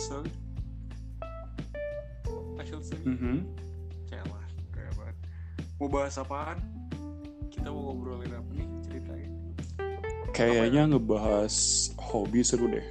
[0.00, 0.32] episode.
[2.56, 2.96] I should say.
[3.04, 3.44] Mhm.
[4.08, 5.16] Celah, kayak banget.
[5.76, 6.56] Mau bahas apaan?
[7.52, 8.68] Kita mau ngobrolin apa nih?
[8.80, 9.32] Ceritain.
[10.32, 11.52] Kayaknya ngebahas
[12.00, 12.86] hobi seru deh.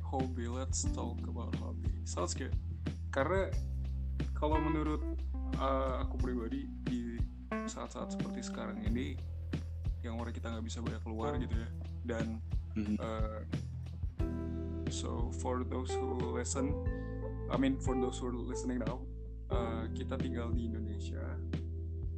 [0.00, 1.92] Hobby, let's talk about hobby.
[2.08, 2.56] Sounds good.
[3.12, 3.52] Karena
[4.32, 5.04] kalau menurut
[5.60, 7.20] uh, aku pribadi di
[7.68, 9.12] saat-saat seperti sekarang ini,
[10.00, 11.68] yang orang kita nggak bisa banyak keluar gitu ya,
[12.16, 12.40] dan
[12.80, 12.96] Mhm.
[12.96, 13.44] uh,
[14.90, 16.74] so for those who listen,
[17.52, 19.00] I mean for those who are listening now,
[19.52, 21.22] uh, kita tinggal di Indonesia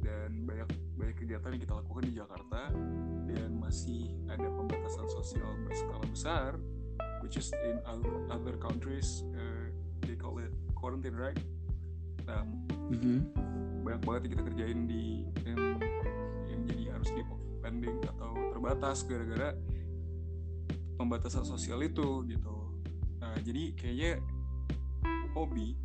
[0.01, 2.61] dan banyak banyak kegiatan yang kita lakukan di Jakarta
[3.29, 6.49] dan masih ada pembatasan sosial berskala besar,
[7.21, 9.69] which is in other, other countries uh,
[10.03, 11.37] they call it quarantine right?
[12.25, 12.43] Nah,
[12.91, 13.17] Mhm.
[13.87, 15.03] banyak banget yang kita kerjain di
[15.47, 15.59] yang,
[16.51, 17.23] yang jadi harus di
[17.63, 19.55] pending atau terbatas gara-gara
[20.99, 22.50] pembatasan sosial itu gitu.
[23.39, 24.11] Jadi kayaknya
[25.31, 25.77] hobi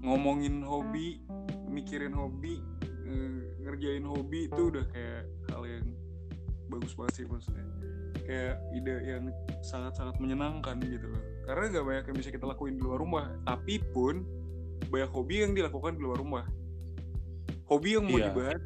[0.00, 1.20] ngomongin hobi,
[1.68, 2.58] mikirin hobi,
[3.60, 5.86] ngerjain hobi itu udah kayak hal yang
[6.72, 7.66] bagus banget sih maksudnya.
[8.24, 9.24] Kayak ide yang
[9.60, 11.22] sangat-sangat menyenangkan gitu loh.
[11.44, 13.26] Karena nggak banyak yang bisa kita lakuin di luar rumah.
[13.44, 14.22] Tapi pun
[14.88, 16.44] banyak hobi yang dilakukan di luar rumah.
[17.68, 18.30] Hobi yang mau Iya.
[18.34, 18.62] dibahas,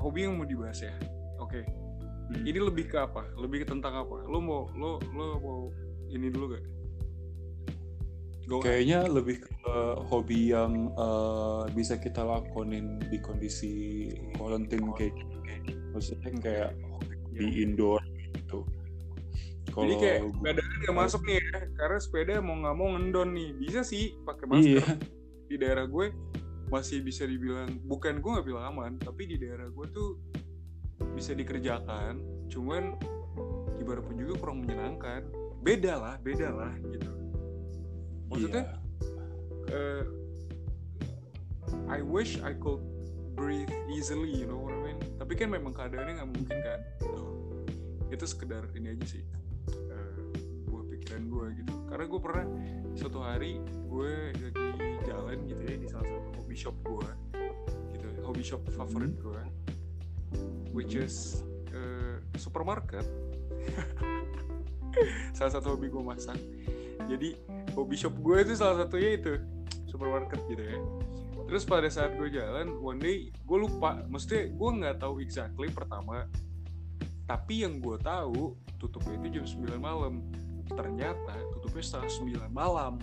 [0.00, 0.94] hobi yang mau dibahas ya.
[1.40, 1.60] Oke.
[1.64, 2.44] Hmm.
[2.44, 3.24] Ini lebih ke apa?
[3.36, 4.24] Lebih ke tentang apa?
[4.28, 5.60] Lo mau lo lo mau
[6.12, 6.64] ini dulu gak?
[8.46, 8.62] Go.
[8.62, 9.74] Kayaknya lebih ke
[10.06, 14.06] hobi yang eh, bisa kita lakonin di kondisi
[14.38, 15.18] quarantine kayak
[15.90, 16.70] maksudnya kayak
[17.34, 17.98] di indoor
[18.38, 18.62] gitu.
[19.76, 23.80] Jadi kayak sepeda yang masuk nih ya, karena sepeda mau nggak mau ngendon nih, bisa
[23.84, 24.80] sih pakai masker.
[24.80, 24.84] iya,
[25.50, 26.16] Di daerah gue
[26.72, 30.16] masih bisa dibilang, bukan gue nggak bilang aman, tapi di daerah gue tuh
[31.12, 32.96] bisa dikerjakan, cuman
[33.76, 35.28] gimana pun juga kurang menyenangkan.
[35.60, 37.10] Beda lah, beda lah gitu.
[38.30, 38.64] Maksudnya,
[39.70, 39.74] iya.
[39.74, 40.04] eh,
[41.86, 42.82] I wish I could
[43.36, 44.98] breathe easily, you know what I mean?
[45.20, 46.80] Tapi kan memang keadaannya nggak mungkin kan.
[46.98, 47.24] Gitu.
[48.10, 49.24] Itu sekedar ini aja sih.
[49.66, 50.18] eh,
[50.70, 51.74] buah pikiran gue gitu.
[51.90, 52.46] Karena gue pernah
[52.94, 57.08] suatu hari gue lagi jalan gitu ya di salah satu hobby shop gue,
[57.98, 58.06] gitu.
[58.22, 59.42] Hobby shop favorit gue,
[60.70, 61.42] which is
[61.74, 63.02] eh, supermarket.
[65.36, 66.38] salah satu hobi gue masak.
[67.10, 67.36] Jadi
[67.76, 69.36] hobby shop gue itu salah satunya itu
[69.86, 70.80] supermarket gitu ya.
[71.46, 76.26] Terus pada saat gue jalan one day gue lupa maksudnya gue nggak tahu exactly pertama.
[77.28, 80.24] Tapi yang gue tahu tutupnya itu jam 9 malam.
[80.66, 82.10] Ternyata tutupnya setengah
[82.50, 82.98] 9 malam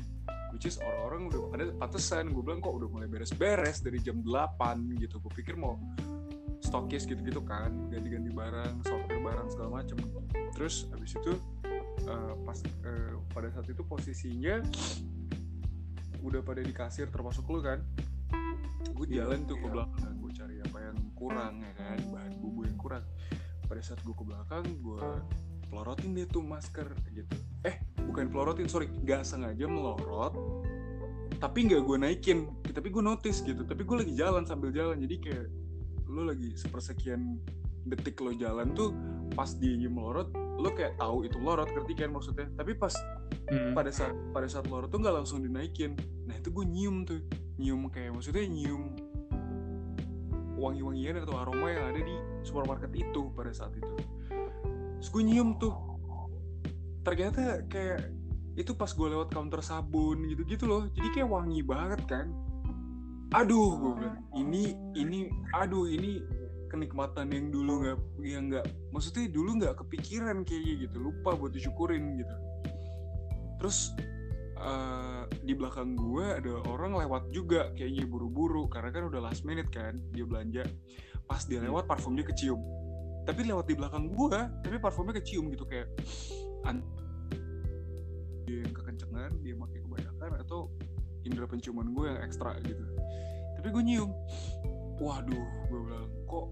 [0.51, 2.33] which is orang-orang udah pada pantesan.
[2.33, 5.21] Gue bilang kok udah mulai beres-beres dari jam 8 gitu?
[5.21, 5.79] Gue pikir mau
[6.63, 9.99] stokis gitu-gitu kan ganti-ganti barang sortir barang segala macem.
[10.55, 11.35] Terus habis itu
[12.07, 14.59] eh, pas eh, pada saat itu posisinya
[16.23, 17.83] udah pada di kasir termasuk lu kan?
[18.93, 19.73] Gue Iya, jalan tuh ke iya.
[19.73, 21.97] belakang gue cari apa yang kurang ya kan?
[22.11, 23.03] Bahan bumbu yang kurang.
[23.67, 25.03] Pada saat gue ke belakang gue
[25.67, 27.35] pelorotin deh tuh masker gitu.
[27.67, 28.87] Eh bukan pelorotin sorry.
[28.91, 30.35] Nggak sengaja melorot
[31.39, 32.39] tapi nggak gue naikin.
[32.63, 33.67] Tapi gue notice gitu.
[33.67, 34.99] Tapi gue lagi jalan sambil jalan.
[35.03, 35.45] Jadi kayak
[36.07, 37.41] lo lagi sepersekian
[37.83, 38.95] detik lo jalan tuh
[39.35, 42.47] pas dia melorot lo kayak tahu itu melorot ngerti kan maksudnya?
[42.53, 42.93] Tapi pas
[43.51, 43.75] Hmm.
[43.75, 45.99] pada saat pada saat lorot tuh nggak langsung dinaikin.
[46.25, 47.19] Nah itu gue nyium tuh.
[47.59, 48.95] Nyium kayak maksudnya nyium
[50.55, 52.15] wangi-wangian atau aroma yang ada di
[52.47, 53.95] supermarket itu pada saat itu.
[55.01, 55.75] Terus gue nyium tuh.
[57.03, 58.15] Ternyata kayak
[58.55, 60.87] itu pas gue lewat counter sabun gitu-gitu loh.
[60.95, 62.31] Jadi kayak wangi banget kan?
[63.35, 66.23] Aduh gue bilang ini ini aduh ini
[66.73, 72.17] kenikmatan yang dulu nggak yang nggak maksudnya dulu nggak kepikiran kayaknya gitu lupa buat disyukurin
[72.17, 72.35] gitu.
[73.61, 73.93] Terus
[74.57, 79.69] eh, di belakang gue ada orang lewat juga kayaknya buru-buru karena kan udah last minute
[79.69, 80.65] kan dia belanja.
[81.29, 82.57] Pas dia lewat parfum dia kecium.
[83.23, 85.87] Tapi lewat di belakang gue tapi parfumnya kecium gitu kayak
[86.65, 86.83] an-
[88.43, 90.73] dia yang kekencengan dia pakai kebanyakan atau
[91.23, 92.83] indera penciuman gue yang ekstra gitu.
[93.61, 94.11] Tapi gue nyium.
[94.99, 96.47] Waduh gue bilang kok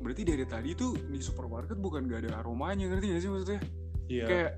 [0.00, 3.60] berarti dari tadi tuh di supermarket bukan gak ada aromanya ngerti gak sih maksudnya
[4.10, 4.24] Iya.
[4.26, 4.50] kayak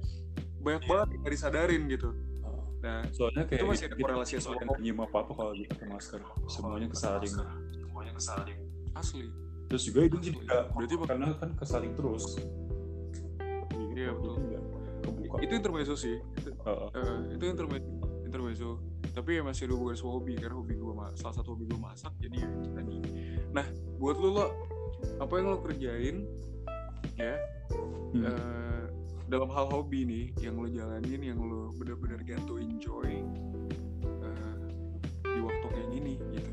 [0.58, 2.10] banyak banget yang gak disadarin gitu
[2.42, 2.66] Oh.
[2.80, 6.20] nah Soalnya kayak Itu masih ada korelasi sama nyium apa-apa kalau kita pakai masker.
[6.46, 7.34] Semuanya kesaring.
[7.70, 8.58] semuanya kesaring
[8.92, 9.28] asli
[9.68, 12.24] Terus juga itu juga Berarti karena kan kesaring terus.
[13.92, 14.36] Iya, betul.
[15.02, 15.36] Kebuka.
[15.42, 17.90] itu intermezzo sih itu, eh, itu intermezzo
[18.22, 18.70] intermezzo
[19.10, 22.38] tapi ya masih ada bukan hobi karena hobi gue salah satu hobi gue masak jadi
[22.38, 22.96] ya itu tadi
[23.50, 23.66] nah
[23.98, 24.46] buat lu lo
[25.20, 26.16] apa yang lo kerjain
[27.16, 27.36] ya
[28.12, 28.28] Hmm.
[28.28, 28.84] eh,
[29.32, 33.08] dalam hal hobi nih yang lo jalanin yang lo bener-bener to enjoy
[34.04, 34.54] eh,
[35.24, 36.52] di waktu kayak gini gitu?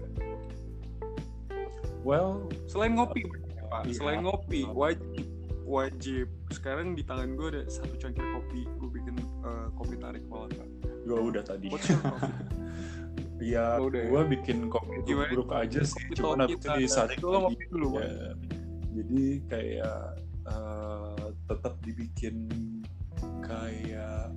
[2.08, 3.84] Well selain ngopi pak.
[3.84, 3.94] Iya.
[4.00, 5.28] selain ngopi wajib
[5.70, 6.26] wajib.
[6.50, 8.66] Sekarang di tangan gue ada satu cangkir kopi.
[8.82, 10.70] Gue bikin eh, kopi tarik malah pak.
[11.06, 11.70] Gue udah tadi
[13.40, 17.64] ya Oh, gue bikin kopi buruk aja sih tahun habis itu disaring lagi.
[17.72, 17.88] dulu.
[18.00, 18.36] Ya,
[19.00, 20.04] jadi kayak
[20.44, 22.36] eh, tetap dibikin
[23.44, 24.32] kayak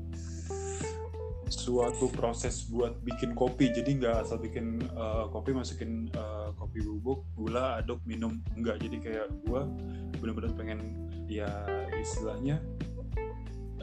[1.53, 7.29] suatu proses buat bikin kopi jadi nggak asal bikin eh, kopi masukin eh, kopi bubuk
[7.37, 9.69] gula aduk minum enggak jadi kayak gua
[10.17, 10.81] bener-bener pengen
[11.29, 11.51] ya
[11.93, 12.57] istilahnya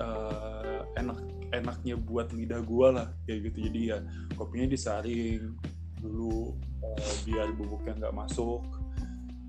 [0.01, 1.17] eh, enak
[1.51, 3.69] enaknya buat lidah gua lah kayak gitu.
[3.69, 3.97] Jadi ya
[4.35, 5.55] kopinya disaring
[5.99, 8.63] dulu eh, biar bubuknya nggak masuk.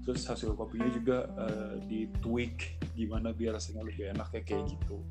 [0.01, 5.05] Terus hasil kopinya juga eh, di tweak gimana biar rasanya lebih enak ya kayak gitu.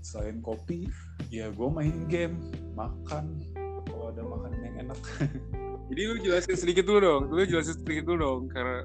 [0.00, 0.88] Selain kopi
[1.28, 2.40] ya gue main game
[2.72, 3.42] makan
[3.88, 5.00] kalau ada makanan yang enak.
[5.88, 8.84] Jadi lu jelasin sedikit dulu dong, lu jelasin sedikit dulu dong, karena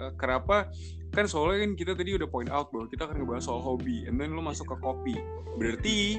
[0.00, 0.72] eh, kenapa?
[1.12, 4.16] Kan soalnya kan kita tadi udah point out bahwa kita akan ngebahas soal hobi, and
[4.16, 5.14] then lu masuk ke kopi,
[5.60, 6.16] berarti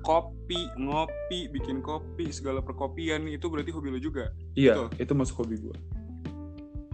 [0.00, 4.32] kopi, ngopi, bikin kopi, segala perkopian itu berarti hobi lu juga.
[4.54, 4.88] iya Betul.
[4.98, 5.76] itu masuk hobi gue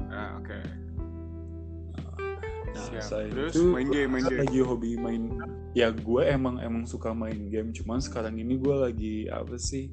[0.06, 0.58] Ah oke.
[2.76, 3.03] Nah, Siap.
[3.05, 4.41] selain Terus itu, main game, main game.
[4.44, 5.23] lagi hobi main
[5.76, 9.93] ya gue emang emang suka main game cuman sekarang ini gue lagi apa sih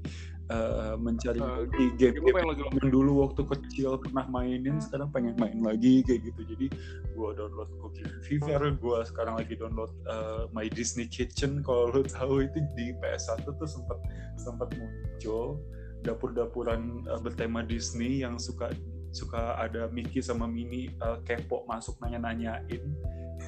[0.53, 5.09] eh, mencari Eh, lagi Game yang lagi lo yang dulu waktu kecil pernah mainin sekarang
[5.09, 6.41] pengen main lagi kayak gitu.
[6.45, 6.67] Jadi
[7.13, 11.65] gue download Cooking Fever gue sekarang lagi download uh, My Disney Kitchen.
[11.65, 13.97] Kalau lo tahu itu di PS1 tuh sempat
[14.38, 15.61] sempat muncul
[16.03, 18.69] dapur-dapuran uh, bertema Disney yang suka
[19.13, 22.83] suka ada Mickey sama Minnie uh, kepo masuk nanya-nanyain.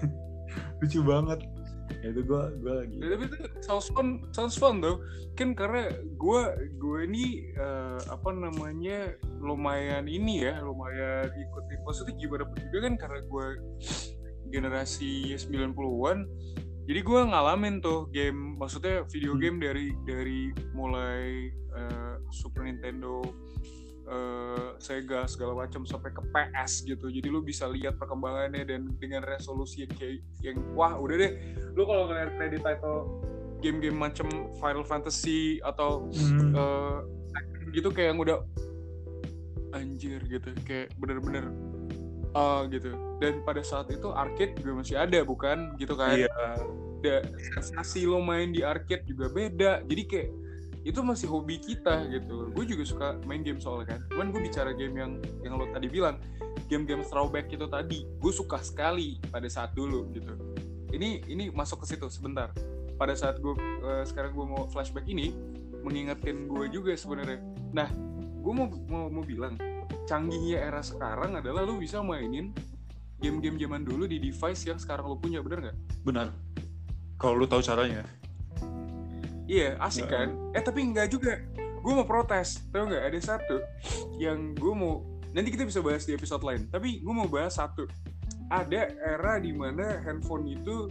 [0.80, 1.42] Lucu banget
[2.02, 5.02] ya itu gue gue lagi Ya, tapi itu sounds fun, sounds fun tuh.
[5.34, 6.42] Kan karena gue
[6.78, 11.80] gue ini eh, apa namanya lumayan ini ya, lumayan ikutin.
[11.84, 13.46] Maksudnya gimana pun juga kan karena gue
[14.50, 16.20] generasi 90-an.
[16.86, 19.42] Jadi gue ngalamin tuh game, maksudnya video Hmm.
[19.42, 20.42] game dari dari
[20.78, 23.26] mulai eh, Super Nintendo,
[24.06, 27.10] eh, Sega segala macam sampai ke PS gitu.
[27.10, 31.32] Jadi lu bisa lihat perkembangannya dan dengan resolusi yang kayak yang wah udah deh.
[31.74, 33.00] Lu kalau ngeliat credit title
[33.60, 34.30] game-game macam
[34.62, 36.54] Final Fantasy atau Hmm.
[36.54, 36.98] eh,
[37.74, 38.38] gitu kayak yang udah
[39.76, 41.52] anjir gitu kayak bener-bener
[42.36, 42.92] ah gitu.
[43.24, 45.72] Dan pada saat itu arcade juga masih ada bukan?
[45.80, 46.20] Gitu kan?
[46.20, 46.28] Iya.
[47.00, 47.16] Ada
[47.54, 49.86] sensasi lo main di arcade juga beda.
[49.88, 50.30] Jadi kayak
[50.86, 54.00] itu masih hobi kita gitu gue juga suka main game soalnya kan.
[54.14, 55.12] Cuman gue bicara game yang
[55.42, 56.22] yang lo tadi bilang
[56.70, 60.38] game-game throwback itu tadi gue suka sekali pada saat dulu gitu.
[60.94, 62.54] Ini ini masuk ke situ sebentar.
[63.02, 65.34] Pada saat gue eh, sekarang gue mau flashback ini
[65.82, 67.42] mengingatkan gue juga sebenarnya.
[67.74, 67.90] Nah
[68.46, 69.58] gue mau, mau mau bilang
[70.06, 72.54] canggihnya era sekarang adalah lo bisa mainin
[73.18, 75.78] game-game zaman dulu di device yang sekarang lo punya bener nggak?
[76.06, 76.30] Benar.
[77.18, 78.06] Kalau lu tahu caranya
[79.46, 80.34] Iya, asik kan?
[80.58, 81.38] Eh tapi enggak juga.
[81.86, 82.66] Gue mau protes.
[82.74, 83.04] Tahu nggak?
[83.14, 83.62] Ada satu
[84.18, 85.06] yang gue mau.
[85.36, 86.66] Nanti kita bisa bahas di episode lain.
[86.74, 87.86] Tapi gue mau bahas satu.
[88.50, 90.90] Ada era di mana handphone itu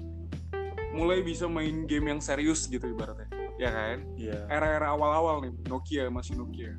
[0.94, 3.26] mulai bisa main game yang serius gitu ibaratnya.
[3.58, 3.98] Ya kan?
[4.18, 6.74] iya Era-era awal-awal nih, Nokia masih Nokia.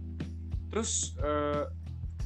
[0.72, 1.63] Terus eh,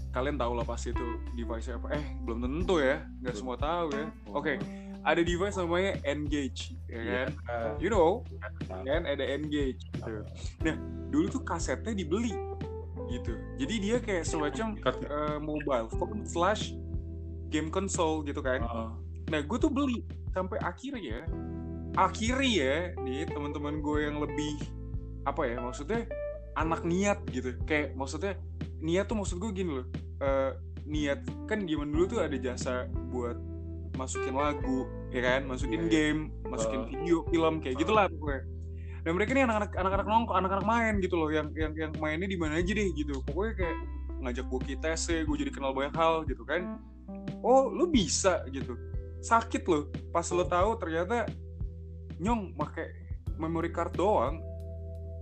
[0.10, 1.94] kalian tahu lah pasti itu device apa?
[1.94, 4.06] Eh belum tentu ya, nggak semua tahu ya.
[4.34, 4.58] Oke,
[5.10, 7.22] ada device namanya Engage, ya Iya.
[7.26, 7.30] kan?
[7.82, 8.22] You know,
[8.70, 10.22] kan ada Engage gitu.
[10.62, 10.76] Nah,
[11.10, 12.34] dulu tuh kasetnya dibeli
[13.10, 13.34] gitu.
[13.58, 16.78] Jadi dia kayak semacam eh, mobile phone slash
[17.50, 18.62] game console gitu kan.
[18.62, 18.90] Heeh.
[19.30, 21.26] Nah, gue tuh beli sampai akhirnya
[21.98, 24.62] akhirnya ya nih teman-teman gue yang lebih
[25.26, 26.06] apa ya maksudnya
[26.54, 27.58] anak niat gitu.
[27.66, 28.38] Kayak maksudnya
[28.78, 29.88] niat tuh maksud gue gini loh.
[30.20, 30.52] eh,
[30.84, 33.38] niat kan zaman dulu tuh ada jasa buat
[33.98, 35.42] masukin lagu ya kan?
[35.48, 35.94] Masukin Iya, iya.
[35.94, 36.88] game masukin Uh.
[36.92, 38.44] video film kayak gitulah pokoknya.
[39.00, 41.30] Dan mereka nih anak-anak anak-anak nongkrong anak-anak main gitu loh.
[41.32, 43.24] Yang yang yang mainnya di mana aja deh gitu.
[43.24, 43.78] Pokoknya kayak
[44.20, 46.78] ngajak gue kita sih gue jadi kenal banyak hal gitu kan.
[47.42, 48.76] Oh lu bisa gitu.
[49.24, 49.88] Sakit loh.
[50.12, 51.26] Pas lo tahu ternyata
[52.20, 52.92] nyong pakai
[53.40, 54.44] memory card doang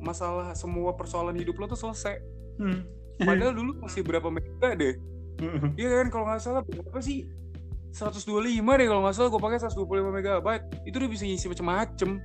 [0.02, 2.18] masalah semua persoalan hidup lo tuh selesai.
[2.58, 2.82] Hmm.
[3.18, 4.98] padahal dulu masih berapa mega deh.
[5.78, 7.30] Iya kan kalau nggak salah berapa sih
[7.98, 10.66] 125 deh kalau nggak salah gue pakai 125 megabyte.
[10.86, 12.22] Itu udah bisa ngisi macem-macem.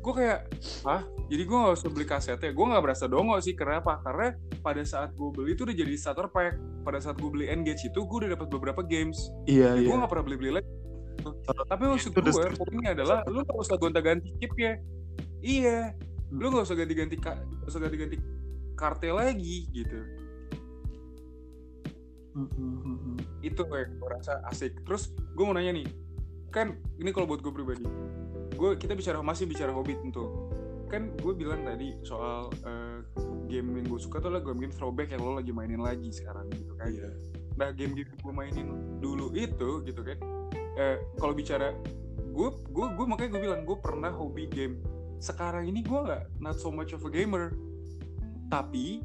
[0.00, 0.48] Gue kayak
[0.88, 2.50] ah jadi gue nggak usah beli kasetnya?
[2.54, 3.98] Gue nggak berasa dongo sih kenapa?
[4.06, 6.54] Karena pada saat gue beli itu udah jadi starter pack.
[6.86, 9.18] Pada saat gue beli Engage itu gue udah dapat beberapa games.
[9.50, 9.98] Iya gue iya.
[9.98, 10.70] nggak pernah beli-beli lagi.
[10.70, 10.80] Gitu
[11.68, 14.78] tapi maksud gue poinnya adalah lu gak usah gonta-ganti chip ya.
[15.44, 15.92] Iya.
[16.32, 17.36] Lu gak usah ganti-ganti gak
[17.68, 18.16] usah ganti-ganti
[18.80, 20.00] kartel lagi gitu
[22.30, 23.16] Hmm, hmm, hmm, hmm.
[23.42, 24.86] itu yang gue rasa asik.
[24.86, 25.88] Terus gue mau nanya nih
[26.50, 27.86] kan ini kalau buat gue pribadi
[28.60, 30.52] gue kita bicara masih bicara hobi tentu.
[30.92, 33.00] Kan gue bilang tadi soal eh,
[33.48, 36.76] game yang gue suka tuh adalah game-game throwback yang lo lagi mainin lagi sekarang gitu
[36.76, 36.92] kan.
[36.92, 37.10] Iya.
[37.58, 38.68] nah game-game gue mainin
[39.04, 40.16] dulu itu gitu kan
[40.80, 41.76] eh, kalau bicara
[42.30, 44.76] gue gue gue makanya gue bilang gue pernah hobi game.
[45.20, 47.52] Sekarang ini gue nggak not so much of a gamer.
[48.52, 49.00] Tapi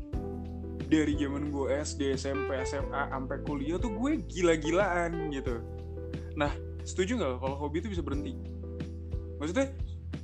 [0.86, 5.62] dari zaman gue SD SMP SMA sampai kuliah tuh gue gila-gilaan gitu.
[6.38, 6.54] Nah
[6.86, 8.38] setuju nggak lo kalau hobi itu bisa berhenti?
[9.42, 9.74] Maksudnya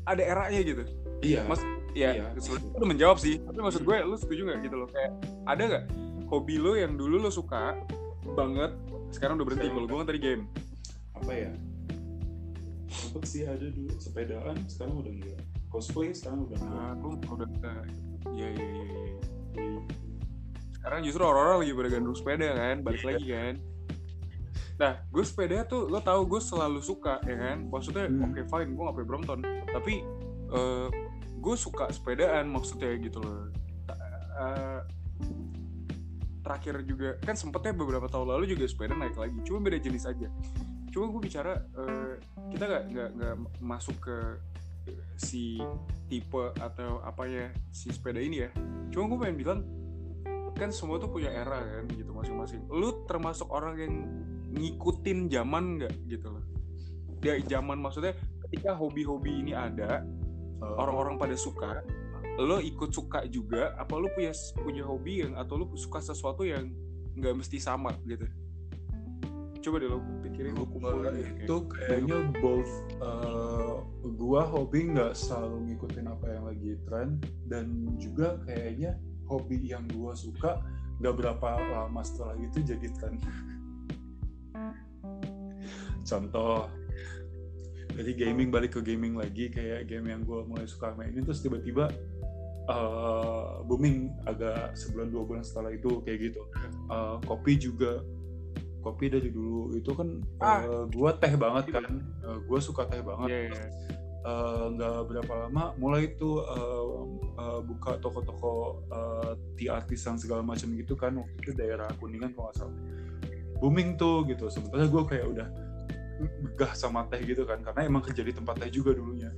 [0.06, 0.84] ada eranya gitu?
[1.22, 1.46] Iya.
[1.46, 1.62] Mas,
[1.94, 2.26] ya Iya.
[2.40, 5.12] sebenarnya udah menjawab sih tapi maksud gue lu setuju nggak gitu loh kayak
[5.44, 5.86] ada nggak
[6.32, 7.76] hobi lo yang dulu lo suka
[8.38, 8.72] banget
[9.12, 9.68] sekarang udah berhenti?
[9.68, 10.44] Kalau gue kan tadi game.
[11.20, 11.52] Apa ya?
[12.88, 15.40] Sempet sih ada dulu sepedaan sekarang udah gila
[15.72, 17.50] cosplay sekarang udah enggak nah gue udah
[18.36, 19.20] iya iya iya iya.
[20.82, 22.76] Sekarang justru orang-orang lagi pada gandrung sepeda kan?
[22.82, 23.54] Balik lagi kan?
[24.82, 27.70] Nah gue sepeda tuh lo tau gue selalu suka ya kan?
[27.70, 28.34] Maksudnya Hmm.
[28.34, 29.40] oke fine gue gak pakai Brompton.
[29.70, 29.94] Tapi
[30.52, 30.88] eh,
[31.38, 33.54] gue suka sepedaan maksudnya gitu loh.
[34.42, 34.82] Eh,
[36.42, 40.34] terakhir juga kan sempetnya beberapa tahun lalu juga sepeda naik lagi cuma beda jenis aja.
[40.90, 42.14] Cuma gue bicara eh,
[42.50, 44.18] kita nggak nggak nggak masuk ke
[45.14, 45.62] si
[46.10, 48.52] tipe atau apa ya si sepeda ini ya.
[48.90, 49.60] Cuma gue pengen bilang
[50.58, 52.66] kan semua tuh punya era kan gitu masing-masing.
[52.70, 53.94] Lu termasuk orang yang
[54.52, 56.44] ngikutin zaman nggak gitu loh?
[57.22, 58.18] Dia zaman maksudnya
[58.48, 60.04] ketika hobi-hobi ini ada
[60.62, 61.82] Eh, orang-orang pada suka
[62.40, 66.70] lo ikut suka juga apa lu punya punya hobi yang atau lu suka sesuatu yang
[67.18, 68.24] nggak mesti sama gitu?
[69.62, 70.56] Coba deh lo pikirin.
[70.56, 70.66] Lo
[71.12, 73.74] deh, itu kayaknya both eh,
[74.16, 77.10] gua hobi nggak selalu ngikutin apa yang lagi tren
[77.50, 78.96] dan juga kayaknya
[79.32, 80.60] hobi yang gua suka
[81.00, 83.16] nggak berapa lama setelah itu jadi tren.
[86.04, 86.68] Contoh
[87.92, 91.88] dari gaming balik ke gaming lagi kayak game yang gua mulai suka mainin terus tiba-tiba
[92.68, 96.42] eh, booming agak sebulan dua bulan setelah itu kayak gitu.
[96.92, 98.04] Eh, kopi juga
[98.82, 99.78] kopi dari dulu.
[99.78, 100.62] Itu kan Ah.
[100.66, 101.86] eh, gua teh banget kan.
[102.26, 103.30] Eh, gua suka teh banget.
[103.30, 103.66] Iya, iya.
[104.22, 106.86] Eh, nggak berapa lama mulai tuh eh,
[107.42, 112.54] eh, buka toko-toko eh, tea artisan segala macam gitu kan waktu itu daerah kuningan kalau
[112.54, 112.78] nggak salah.
[113.58, 115.48] Booming tuh gitu sementara gue kayak udah
[116.22, 119.34] begah sama teh gitu kan karena emang kerja di tempat teh juga dulunya.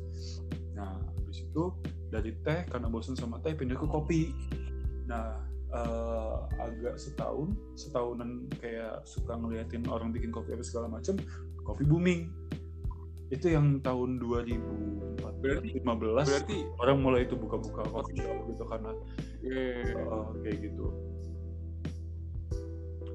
[0.75, 1.71] Nah habis itu
[2.11, 4.35] dari teh karena bosan sama teh pindah ke kopi.
[5.07, 11.15] Nah eh, agak setahun setahunan kayak suka ngeliatin orang bikin kopi apa segala macam
[11.63, 12.27] kopi booming
[13.33, 18.91] itu yang tahun 2014 Berarti- 15 berarti orang mulai itu buka-buka coffee shop gitu karena
[19.41, 20.03] iya, iya, iya.
[20.05, 20.85] eh, kayak gitu.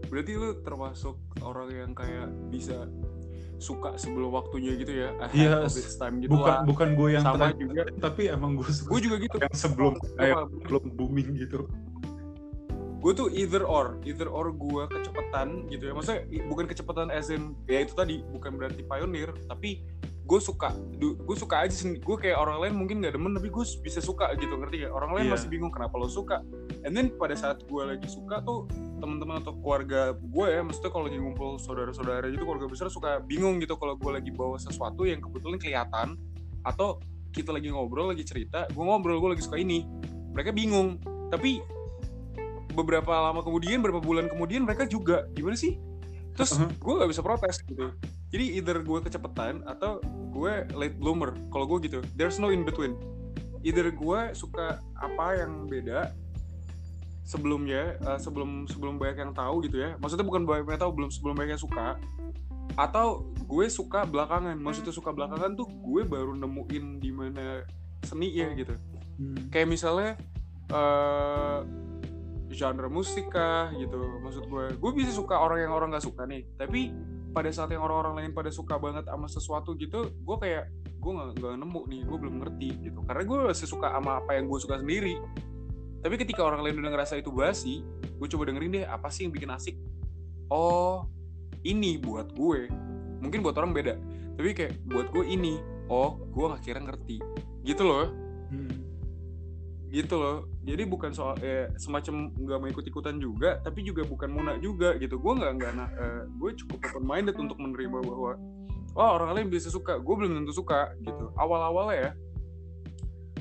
[0.09, 2.89] Berarti lu termasuk orang yang kayak bisa
[3.59, 5.09] suka sebelum waktunya gitu ya?
[5.37, 6.65] Iya, its time gitu bukan lah.
[6.65, 7.83] bukan gue yang Sama juga.
[8.01, 9.37] tapi emang gue suka gue juga gitu.
[9.37, 11.69] yang sebelum kayak Apa, belum booming gitu.
[12.99, 15.93] Gue tuh either or either or gue kecepatan gitu ya.
[15.95, 19.85] Maksudnya bukan kecepatan as in ya itu tadi bukan berarti pioneer tapi
[20.28, 23.64] gue suka gue suka aja sendiri gue kayak orang lain mungkin nggak demen tapi gue
[23.80, 25.32] bisa suka gitu ngerti gak orang lain Iya.
[25.32, 26.44] masih bingung kenapa lo suka.
[26.85, 28.68] And then pada saat gue lagi suka tuh
[29.00, 33.56] teman-teman atau keluarga gue ya maksudnya kalau lagi ngumpul saudara-saudara gitu keluarga besar suka bingung
[33.56, 36.20] gitu kalau gue lagi bawa sesuatu yang kebetulan kelihatan
[36.61, 37.00] atau
[37.32, 39.88] kita lagi ngobrol lagi cerita gue ngobrol gue lagi suka ini
[40.37, 41.00] mereka bingung.
[41.32, 41.64] Tapi
[42.76, 45.80] beberapa lama kemudian beberapa bulan kemudian mereka juga gimana sih?
[46.37, 46.68] Terus Uh-huh.
[46.68, 47.90] gue nggak bisa protes gitu
[48.28, 51.32] jadi either gue kecepatan atau gue late bloomer.
[51.49, 52.97] Kalau gue gitu there's no in between.
[53.64, 56.12] Either gue suka apa yang beda
[57.25, 59.97] sebelumnya eh, sebelum sebelum banyak yang tahu gitu ya.
[59.97, 61.97] Maksudnya bukan banyak yang tahu belum sebelum banyak yang suka.
[62.76, 64.61] Atau gue suka belakangan.
[64.61, 67.64] Maksudnya suka belakangan tuh gue baru nemuin di mana
[68.04, 68.76] seninya gitu.
[69.49, 70.11] Kayak misalnya
[70.68, 71.61] eh
[72.49, 74.64] genre musik kah gitu maksud gue.
[74.76, 76.44] Gue bisa suka orang yang orang nggak suka nih.
[76.61, 76.92] Tapi
[77.38, 81.38] pada saat yang orang-orang lain pada suka banget sama sesuatu gitu gue kayak gue nggak
[81.38, 82.99] nemu nih gue belum ngerti gitu.
[83.07, 85.14] Karena gue masih suka sama apa yang gue suka sendiri.
[86.02, 87.87] Tapi ketika orang lain udah ngerasa itu basi
[88.18, 89.78] gue coba dengerin deh apa sih yang bikin asik?
[90.50, 91.07] Oh
[91.62, 92.66] ini buat gue.
[93.23, 93.95] Mungkin buat orang beda.
[94.35, 95.62] Tapi kayak buat gue ini.
[95.87, 97.23] Oh gue kira ngerti.
[97.62, 98.11] Gitu loh
[99.88, 100.37] gitu loh.
[100.68, 104.95] Jadi bukan soal eh, semacam nggak mau ikut ikutan juga tapi juga bukan munak juga
[105.00, 105.16] gitu.
[105.16, 108.33] Gue nggak nggak eh, gue cukup open minded untuk menerima bahwa
[108.97, 111.33] oh orang lain bisa suka gue belum tentu suka gitu.
[111.40, 112.11] Awal awalnya ya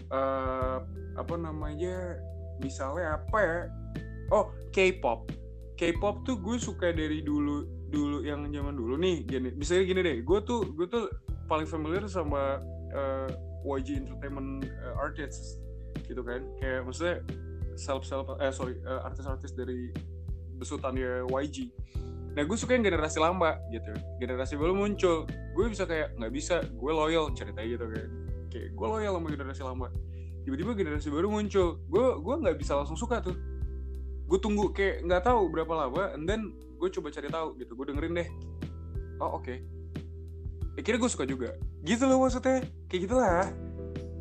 [0.08, 0.78] eh
[1.20, 2.16] apa namanya
[2.64, 3.60] misalnya apa ya?
[4.32, 5.28] Oh K-pop.
[5.78, 10.18] K-pop tuh gue suka dari dulu dulu yang zaman dulu nih gini misalnya gini deh.
[10.24, 11.12] Gue tuh gue tuh
[11.52, 12.64] paling familiar sama
[12.96, 13.30] eh,
[13.68, 15.60] YG Entertainment eh, artists
[16.08, 16.42] gitu kan.
[16.58, 17.24] Kayak maksudnya
[17.78, 19.94] self self eh sorry eh, artis-artis dari
[20.58, 21.70] besutannya YG
[22.38, 23.90] nah gue suka yang generasi lama gitu.
[24.22, 25.26] Generasi baru muncul.
[25.58, 28.08] Gue bisa kayak nggak bisa gue loyal ceritanya gitu kan.
[28.54, 29.90] Kayak gue loyal sama generasi lama.
[30.46, 31.82] Tiba-tiba generasi baru muncul.
[31.90, 33.34] Gue gue nggak bisa langsung suka tuh.
[34.30, 37.74] Gue tunggu kayak nggak tahu berapa lama and then gue coba cari tahu gitu.
[37.74, 38.30] Gue dengerin deh.
[39.18, 39.58] Oh oke.
[40.78, 41.58] Akhirnya gue suka juga.
[41.82, 42.62] Gitu loh maksudnya.
[42.86, 43.50] Kayak gitulah.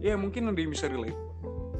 [0.00, 1.25] Ya mungkin yang bisa relate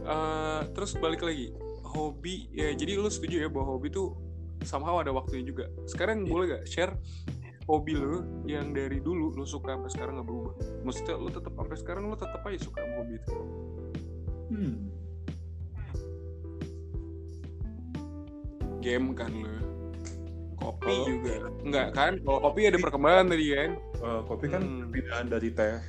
[0.07, 1.51] Eh, terus balik lagi.
[1.87, 4.15] Hobi ya jadi lu setuju ya bahwa hobi tuh
[4.63, 5.67] somehow ada waktunya juga.
[5.85, 6.95] Sekarang boleh gak share
[7.67, 10.55] hobi lu yang dari dulu lu suka sampai sekarang nggak berubah?
[10.87, 13.35] Maksudnya lu tetap sampai sekarang lu tetap aja suka sama hobi itu.
[14.47, 14.77] Hmm.
[18.79, 19.51] game kan lu.
[20.57, 21.35] Kopi Kalau- juga.
[21.67, 22.13] Enggak kan?
[22.23, 23.71] Kalau kopi ada perkembangan tadi kan?
[23.99, 25.27] Eh, kopi kan Hmm.
[25.27, 25.83] dari teh.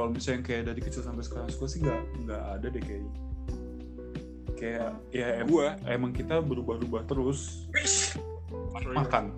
[0.00, 3.12] Kalau misalnya kayak dari kecil sampai sekarang suka sih nggak nggak ada deh kayaknya.
[4.56, 5.76] Kayak ya em- Gua.
[5.84, 7.68] emang kita berubah-ubah terus
[8.96, 9.28] makan.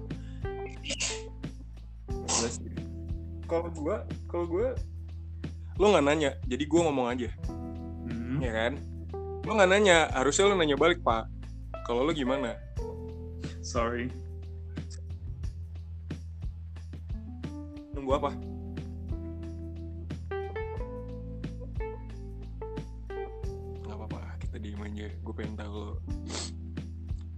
[2.07, 2.71] Udah sih.
[3.50, 4.78] Kalau gua, kalau gua
[5.83, 7.26] lu nggak nanya, jadi gua ngomong aja,
[8.07, 8.38] Hmm.
[8.38, 8.78] ya kan?
[9.42, 11.26] Lu nggak nanya, harusnya lu nanya balik pak.
[11.90, 12.54] Kalau lu gimana?
[13.66, 14.14] Sorry.
[17.99, 18.31] Nunggu apa?
[25.33, 25.97] Gue pengen tahu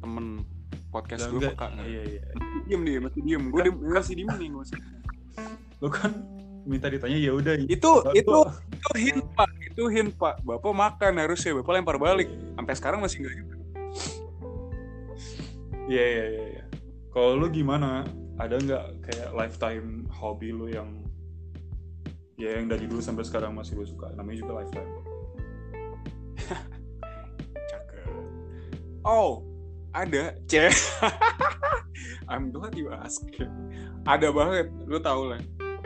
[0.03, 0.43] temen
[0.91, 1.87] podcast gue peka nggak?
[1.87, 2.23] Iya iya.
[2.67, 4.77] diem dia masih diem gue Kan- masih diem nih masih
[5.79, 6.11] Lo kan
[6.67, 7.55] minta ditanya ya udah.
[7.55, 8.35] itu Bapak- itu
[8.75, 12.27] itu hint pak itu hint pak bapak makan harusnya bapak lempar balik
[12.59, 13.55] sampai sekarang masih nggak juga
[15.87, 16.45] Iya iya iya.
[16.51, 16.65] iya.
[17.15, 18.03] Kalau lu gimana?
[18.35, 20.99] Ada nggak kayak lifetime hobi lu yang
[22.35, 24.11] ya yang dari dulu sampai sekarang masih lu suka?
[24.11, 24.91] Namanya juga lifetime.
[29.07, 29.45] Oh
[29.95, 30.75] ada cek
[32.29, 33.21] I'm glad you ask.
[34.09, 35.41] Ada banget lu tau lah.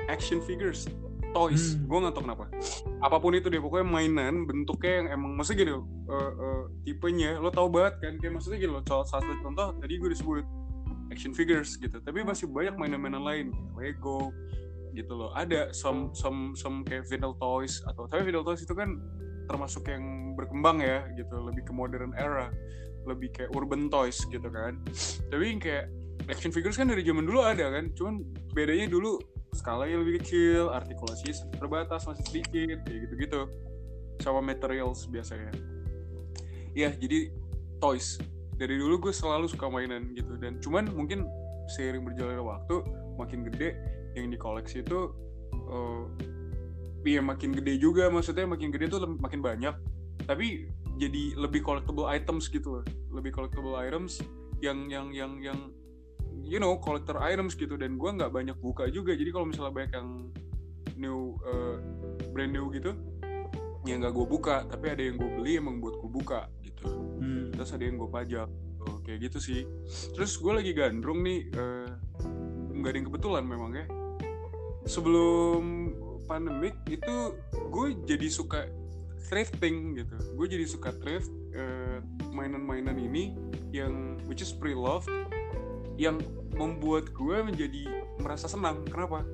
[0.06, 0.86] Action figures
[1.36, 1.76] toys.
[1.76, 1.84] Hmm.
[1.86, 2.44] gue nggak tau kenapa.
[3.04, 7.36] Apa pun itu deh pokoknya mainan bentuknya yang emang maksudnya gini loh eh, eh, tipenya
[7.36, 8.12] lo tau banget kan?
[8.16, 10.44] Kayak maksudnya gini loh salah satu contoh tadi gue disebut
[11.12, 12.00] action figures gitu.
[12.00, 14.32] Tapi masih banyak mainan-mainan lain Lego
[14.96, 15.30] gitu loh.
[15.36, 18.96] Ada some some some kayak vinyl toys atau tapi vinyl toys itu kan
[19.48, 21.40] termasuk yang berkembang ya gitu.
[21.40, 22.52] Lebih ke modern era
[23.08, 24.76] lebih kayak urban toys gitu kan.
[25.32, 25.88] Tapi kayak
[26.28, 27.88] action figures kan dari zaman dulu ada kan.
[27.96, 28.20] Cuman
[28.52, 29.16] bedanya dulu
[29.56, 33.40] skalanya lebih kecil artikulasinya terbatas masih sedikit kayak gitu-gitu.
[34.20, 35.50] Sama materials biasanya.
[36.76, 37.32] Ya jadi
[37.80, 38.20] toys.
[38.58, 40.36] Dari dulu gue selalu suka mainan gitu.
[40.36, 41.24] Dan cuman mungkin
[41.72, 42.76] seiring berjalannya waktu
[43.16, 43.78] makin gede
[44.16, 45.14] yang dikoleksi itu
[45.52, 46.04] eh
[47.06, 49.74] iya makin gede juga maksudnya makin gede tuh makin banyak.
[50.26, 52.84] Tapi jadi lebih collectible items gitu loh.
[53.14, 54.22] Lebih collectible items
[54.58, 55.58] yang yang yang yang
[56.42, 57.78] you know collector items gitu.
[57.78, 59.14] Dan gua nggak banyak buka juga.
[59.14, 60.08] Jadi kalau misalnya banyak yang
[60.98, 61.76] new eh,
[62.34, 62.92] brand new gitu
[63.88, 64.56] ya nggak gue buka.
[64.68, 66.84] Tapi ada yang gue beli emang buat gue buka gitu.
[67.18, 67.50] Hmm.
[67.56, 68.48] terus ada yang gue pajak.
[68.78, 69.60] Tuh, kayak gitu sih.
[70.12, 71.88] Terus gue lagi gandrung nih eh,
[72.78, 73.86] nggak ada yang kebetulan memang ya.
[74.84, 75.92] Sebelum
[76.28, 77.32] pandemik itu
[77.72, 78.68] gue jadi suka
[79.32, 80.16] thrifting gitu.
[80.36, 83.32] Gue jadi suka thrift eh, mainan-mainan ini
[83.72, 85.08] yang which is pre-loved
[85.98, 86.20] yang
[86.54, 87.88] membuat gue menjadi
[88.22, 88.86] merasa senang.
[88.86, 89.26] Kenapa?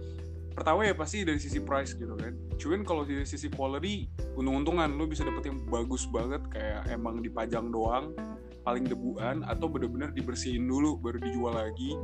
[0.54, 2.32] Pertama ya pasti dari sisi price gitu kan.
[2.56, 4.06] Cuman kalau dari sisi quality
[4.38, 8.14] untung-untungan lo bisa dapet yang bagus banget kayak emang dipajang doang
[8.62, 11.98] paling debuan atau bener-bener dibersihin dulu baru dijual lagi.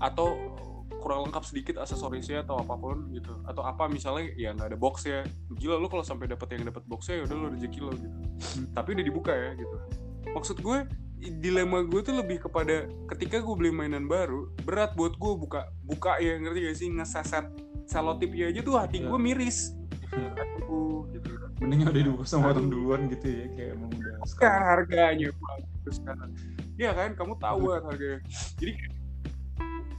[0.00, 0.56] Atau
[1.00, 3.40] kurang lengkap sedikit aksesorisnya atau apa pun gitu.
[3.48, 5.24] Atau apa misalnya ya nggak ada box ya
[5.56, 8.18] gila lo kalau sampai dapet yang dapet boxnya ya udah lo rezeki lo gitu.
[8.76, 9.76] Tapi udah dibuka ya gitu.
[10.36, 10.78] Maksud gue
[11.20, 16.16] dilema gue tuh lebih kepada ketika gue beli mainan baru berat buat gue buka buka
[16.20, 16.88] ya ngerti gak sih?
[16.92, 17.46] Ngeseset
[17.88, 19.72] selotipnya aja tuh hati gue miris.
[20.12, 21.30] Aduh, gitu.
[21.60, 24.64] Mending udah dibuka sama orang duluan gitu ya kayak emang udah sekarang.
[24.64, 26.16] harganya bagus kan
[26.80, 27.12] Iya kan?
[27.12, 28.20] Kamu tahu kan harganya.
[28.56, 28.72] Jadi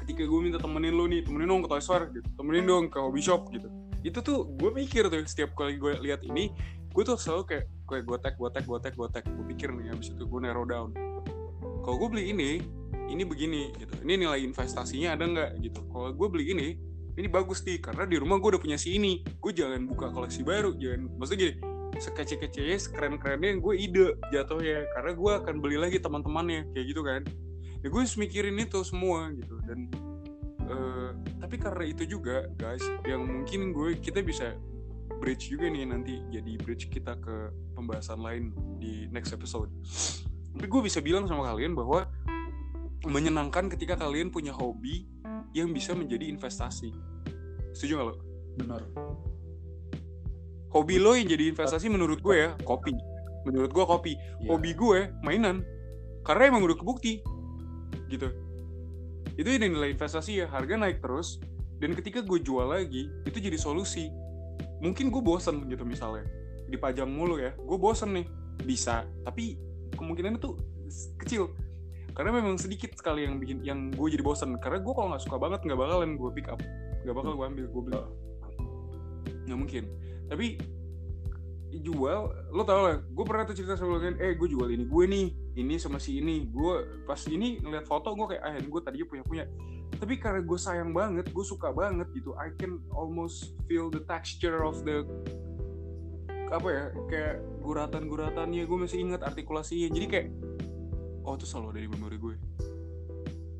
[0.02, 2.28] ketika gue minta temenin lo nih temenin dong ke Toys R gitu.
[2.36, 3.70] Temenin dong ke hobby shop gitu.
[4.02, 6.50] Itu tuh gue mikir tuh setiap kali gue lihat ini
[6.92, 9.24] gue tuh selalu kayak kayak gue tag gue tag gue tag gue tag.
[9.30, 10.92] Gue pikir nih habis itu gue narrow down.
[11.86, 12.52] Kalau gue beli ini
[13.08, 13.94] ini begini gitu.
[14.02, 15.80] Ini nilai investasinya ada nggak gitu.
[15.94, 16.68] Kalau gue beli ini
[17.20, 19.22] ini bagus nih karena di rumah gue udah punya si ini.
[19.38, 21.56] Gue jangan buka koleksi baru jangan maksudnya gini
[22.00, 27.22] sekece-kecenya sekeren-kerennya gue ide jatuhnya karena gue akan beli lagi teman-temannya kayak gitu kan
[27.82, 29.58] ya gue harus mikirin itu semua gitu.
[29.66, 29.90] Dan
[30.66, 31.10] eh,
[31.42, 34.56] tapi karena itu juga guys yang mungkin gue kita bisa
[35.22, 39.70] bridge juga nih nanti jadi bridge kita ke pembahasan lain di next episode.
[40.58, 42.10] Tapi gue bisa bilang sama kalian bahwa
[43.06, 45.10] menyenangkan ketika kalian punya hobi
[45.58, 46.94] yang bisa menjadi investasi.
[47.74, 48.16] Setuju gak lo?
[48.60, 48.84] benar.
[50.72, 52.96] Hobi lo yang jadi investasi menurut gue ya kopi.
[53.44, 54.14] Menurut gue kopi.
[54.16, 54.48] Iya.
[54.48, 55.64] hobi gue mainan.
[56.22, 57.20] Karena emang udah kebukti
[58.12, 58.30] gitu.
[59.40, 61.40] Itu yang nilai investasi ya harga naik terus
[61.82, 64.12] dan ketika gue jual lagi itu jadi solusi.
[64.82, 66.26] Mungkin gue bosen gitu misalnya
[66.72, 68.26] dipajang mulu ya gue bosen nih
[68.64, 69.60] bisa tapi
[69.96, 70.58] kemungkinan itu
[71.22, 71.54] kecil.
[72.12, 75.38] Karena memang sedikit sekali yang bikin yang gue jadi bosen karena gue kalau nggak suka
[75.40, 76.60] banget nggak bakalan gue pick up
[77.02, 78.02] nggak bakal gue ambil gue beli.
[79.48, 79.84] Nggak mungkin.
[80.28, 80.48] Tapi
[81.80, 85.04] jual lo tau lah gue pernah tuh cerita sama kalian eh gue jual ini gue
[85.08, 86.48] nih ini sama si ini.
[86.48, 89.46] Gue pas ini ngeliat foto gue kayak ah ini gue tadinya punya punya
[90.00, 94.64] tapi karena gue sayang banget gue suka banget gitu I can almost feel the texture
[94.64, 95.04] of the
[96.52, 99.88] apa ya kayak guratan-guratannya gue masih ingat artikulasinya.
[99.92, 100.28] Jadi kayak
[101.24, 102.36] oh itu selalu ada di memori gue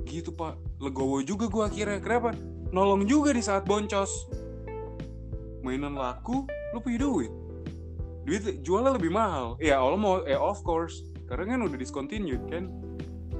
[0.08, 0.60] gitu pak.
[0.84, 2.00] Legowo juga gue akhirnya.
[2.04, 2.36] Kenapa?
[2.72, 4.28] Nolong juga di saat boncos.
[5.64, 6.44] Mainan laku
[6.74, 7.41] lu punya duit
[8.26, 9.58] duit jualnya lebih mahal.
[9.58, 11.02] Ya almost eh of course.
[11.26, 12.68] Karena kan udah discontinued kan?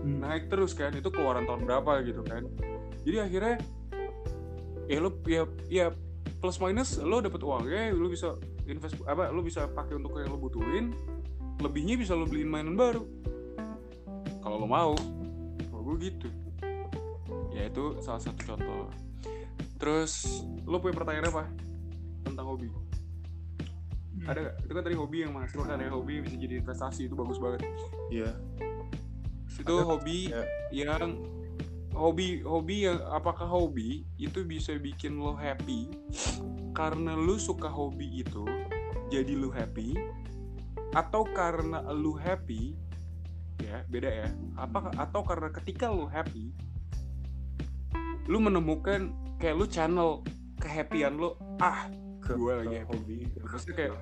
[0.02, 0.24] Hmm.
[0.24, 0.96] naik terus kan?
[0.98, 2.50] Itu keluaran tahun berapa gitu kan?
[3.06, 3.56] Jadi akhirnya
[4.90, 5.86] ya lu ya ya
[6.42, 8.34] plus minus lo dapet uangnya lu bisa
[8.66, 10.96] invest apa lu bisa pakai untuk yang lo butuhin.
[11.62, 13.06] Lebihnya bisa lo beliin mainan baru.
[14.42, 14.98] Kalau lo mau.
[15.70, 16.28] Kalau gue gitu.
[17.54, 18.90] Ya itu salah satu contoh.
[19.78, 21.44] Terus lo punya pertanyaan apa
[22.26, 22.70] tentang hobi
[24.28, 24.56] ada gak?
[24.68, 27.66] itu kan tadi hobi yang menghasilkan ya hobi bisa jadi investasi itu bagus banget.
[28.12, 28.32] Iya.
[29.58, 30.44] Itu Ada, hobi ya.
[30.72, 31.20] yang
[31.92, 35.92] hobi hobi yang apakah hobi itu bisa bikin lo happy?
[36.72, 38.46] Karena lu suka hobi itu
[39.12, 39.96] jadi lu happy?
[40.96, 42.76] Atau karena lu happy
[43.64, 44.30] ya beda ya.
[44.60, 46.52] Apa atau karena ketika lu happy
[48.30, 50.22] lu menemukan kayak lu channel
[50.62, 51.90] kehappyan lu ah
[52.32, 53.94] ke Gua lagi ke hobi Maksudnya kayak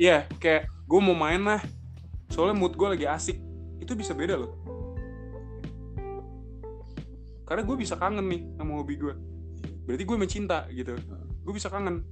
[0.00, 1.60] Iya, kayak gue mau main lah.
[2.32, 3.38] Soalnya mood gue lagi asik.
[3.80, 4.52] Itu bisa beda loh.
[7.44, 9.14] Karena gue bisa kangen nih sama hobi gue.
[9.84, 10.96] Berarti gue mencinta gitu.
[11.44, 12.04] Gue bisa kangen.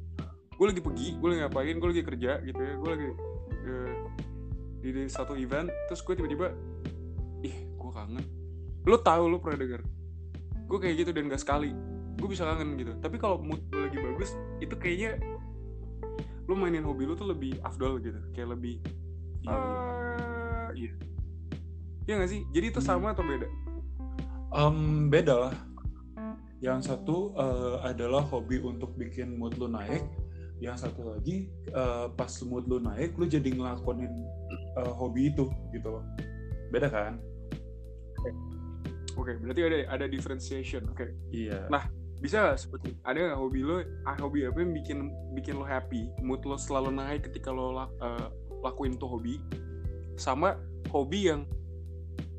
[0.61, 2.75] Gue lagi pergi, gue lagi ngapain, gue lagi kerja gitu ya.
[2.77, 3.09] Gue lagi
[3.65, 3.93] eh,
[4.85, 6.53] di, di satu event, terus gue tiba-tiba,
[7.41, 8.25] ih, gue kangen.
[8.85, 9.81] Lo tahu lo pernah denger?
[10.69, 11.73] Gue kayak gitu dan gak sekali.
[12.21, 12.93] Gue bisa kangen gitu.
[13.01, 15.17] Tapi kalau mood gue lagi bagus, itu kayaknya
[16.51, 18.83] lu mainin hobi lu tuh lebih afdol gitu kayak lebih
[19.41, 19.79] Iya, iya.
[19.79, 20.93] ah, iya
[22.11, 23.47] Iya gak sih jadi itu sama atau beda
[24.51, 25.55] Em, beda lah.
[26.59, 30.03] Yang satu eh, adalah hobi untuk bikin mood lu naik.
[30.59, 34.11] Yang satu lagi eh, pas mood lu naik, lu jadi ngelakonin
[34.75, 36.03] eh, hobi itu gitu loh.
[36.75, 37.23] Beda kan?
[39.21, 41.69] oke berarti ada ada differentiation oke Iya.
[41.69, 41.85] Nah,
[42.21, 44.99] bisa gak seperti ada gak hobi lo ah, hobi apa yang bikin
[45.33, 46.13] bikin lo happy?
[46.21, 48.29] Mood lo selalu naik ketika lo lak- eh,
[48.61, 49.41] lakuin tuh hobi?
[50.15, 50.53] Sama
[50.89, 51.49] hobi yang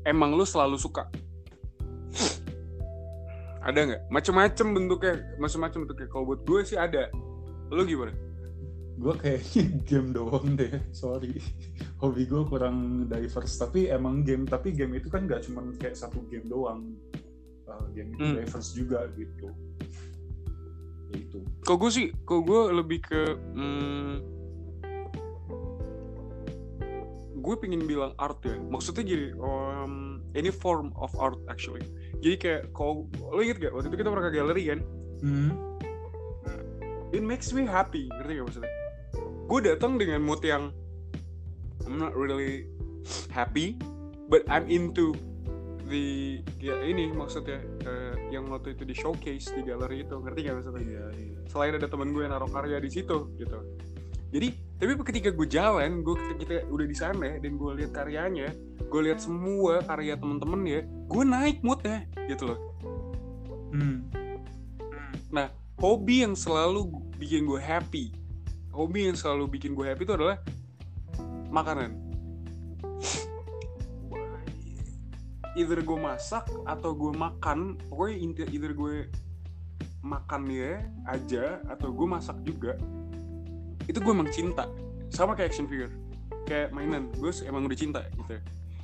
[0.02, 1.10] emang lo selalu suka.
[3.62, 4.02] Ada nggak?
[4.10, 6.08] Macem-macem bentuknya macem-macem bentuknya.
[6.10, 7.06] Kalau buat gue sih ada.
[7.70, 8.10] Lo gimana?
[8.98, 10.82] Gue kayaknya game doang deh.
[10.90, 11.38] Sorry.
[11.98, 13.54] Hobi gue kurang diverse.
[13.56, 16.90] Tapi emang game tapi game itu kan gak cuma kayak satu game doang.
[17.62, 18.34] Uh, game itu Hmm.
[18.36, 19.46] diverse juga gitu
[21.12, 24.12] Ya itu Kalau gue sih, kalau gue lebih ke hmm,
[27.42, 28.56] gue pengen bilang art ya.
[28.56, 31.82] Maksudnya jadi um, any form of art actually.
[32.22, 34.80] Jadi kayak kalau lo inget gak waktu itu kita pernah ke galeri kan?
[35.20, 35.50] Hmm.
[37.12, 38.72] It makes me happy, ngerti gak maksudnya?
[39.50, 40.72] Gue datang dengan mood yang
[41.84, 42.70] I'm not really
[43.34, 43.74] happy,
[44.30, 45.12] but I'm into
[45.90, 50.54] the ya ini maksudnya eh, yang waktu itu di showcase di galeri itu ngerti gak
[50.56, 50.82] maksudnya?
[50.82, 53.58] iya iya selain ada temen gue yang naruh karya di situ gitu
[54.32, 54.48] jadi
[54.80, 58.48] tapi ketika gue jalan gue kita udah di sana dan gue lihat karyanya
[58.80, 62.60] gue lihat semua karya temen-temen ya gue naik moodnya gitu loh
[63.72, 64.04] Hmm.
[65.80, 68.12] hobi yang selalu bikin gue happy
[68.68, 70.36] hobi yang selalu bikin gue happy itu adalah
[71.48, 71.96] makanan
[75.54, 79.08] either gue masak atau gue makan pokoknya inti either gue
[80.02, 82.74] makan ya aja atau gue masak juga
[83.86, 84.70] itu gue emang cinta.
[85.12, 85.92] Sama kayak action figure
[86.48, 88.40] kayak mainan gue emang udah cinta gitu.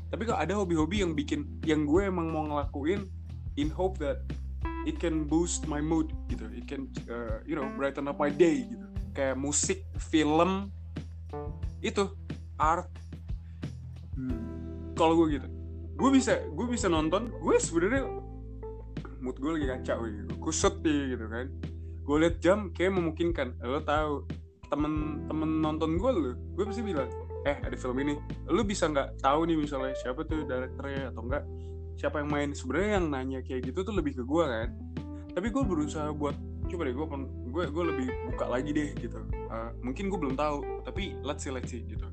[0.09, 3.09] Tapi kalau ada hobi-hobi yang bikin yang gue emang mau ngelakuin
[3.61, 4.24] in hope that
[4.88, 6.48] it can boost my mood gitu.
[6.52, 8.87] It can uh, you know brighten up my day gitu.
[9.16, 10.70] Kayak musik film
[11.81, 12.09] itu
[12.61, 12.88] art.
[14.18, 14.59] Hmm.
[14.98, 15.58] kalau gue gitu
[15.99, 18.07] gue bisa gue bisa nonton gue sebenarnya
[19.19, 21.47] mood gue lagi kacau gitu kusut nih gitu kan.
[22.07, 23.61] Gue liat jam kayak memungkinkan.
[23.67, 24.25] Lo tahu
[24.71, 27.11] temen-temen nonton gue lo gue pasti bilang
[27.43, 28.15] eh ada film ini.
[28.47, 31.45] Lu bisa nggak tahu nih misalnya siapa tuh direkturnya atau enggak
[31.99, 32.51] siapa yang main.
[32.55, 34.69] Sebenarnya yang nanya kayak gitu tuh lebih ke gue kan.
[35.35, 37.07] Tapi gue berusaha buat coba deh gue
[37.49, 39.19] gue gue lebih buka lagi deh gitu.
[39.51, 42.07] Uh, mungkin gue belum tahu tapi let's see let's see gitu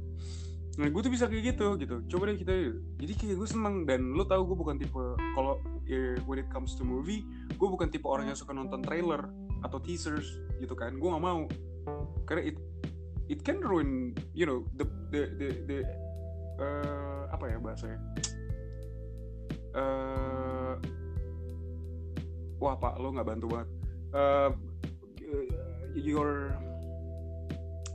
[0.75, 2.03] nah gue tuh bisa kayak gitu gitu.
[2.11, 2.51] Coba deh kita
[2.99, 6.75] jadi kayak gue seneng dan lu tahu gue bukan tipe kalau ya, when it comes
[6.75, 7.23] to movie
[7.55, 9.31] gue bukan tipe orang yang suka nonton trailer
[9.63, 10.27] atau teasers
[10.59, 10.99] gitu kan.
[10.99, 11.47] Gue nggak mau.
[12.27, 12.57] Karena it
[13.31, 14.83] it can ruin you know the
[15.15, 15.77] the the, the
[16.59, 17.99] uh, apa ya bahasanya?
[19.75, 20.75] Uh,
[22.59, 23.69] wah pak lo nggak bantu banget.
[24.11, 24.51] Uh,
[25.95, 26.51] your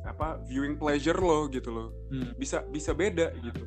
[0.02, 2.32] apa viewing pleasure lo gitu loh Hmm.
[2.34, 3.64] bisa bisa beda gitu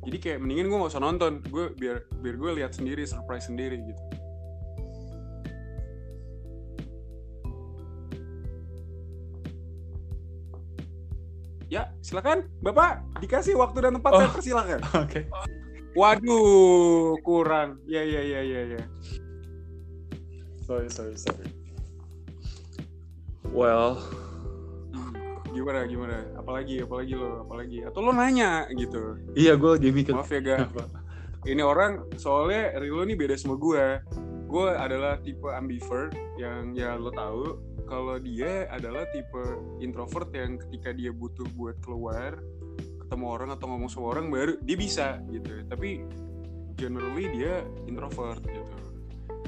[0.00, 3.76] jadi kayak mendingan gue gak usah nonton gue biar biar gue lihat sendiri surprise sendiri
[3.78, 4.02] gitu
[11.70, 14.18] ya silakan bapak dikasih waktu dan tempat Oh.
[14.18, 15.20] saya persilakan Oke.
[15.94, 18.84] waduh kurang ya ya ya ya ya
[20.70, 21.50] Sorry, sorry, sorry.
[23.48, 24.04] Well,
[25.50, 26.16] gimana gimana?
[26.36, 27.78] Apalagi apalagi lo apalagi.
[27.88, 29.16] Atau lo nanya gitu.
[29.32, 30.12] iya gue lagi mikir.
[30.12, 30.84] maaf ya ga Apa?
[31.50, 33.84] ini orang soalnya Rilo nih beda sama gue
[34.50, 37.70] gue adalah tipe ambivert yang ya lo tahu.
[37.86, 39.42] Kalau dia adalah tipe
[39.82, 42.38] introvert yang ketika dia butuh buat keluar
[42.78, 45.62] ketemu orang atau ngomong sama orang baru dia bisa gitu.
[45.66, 46.06] Tapi
[46.78, 48.74] generally dia introvert gitu.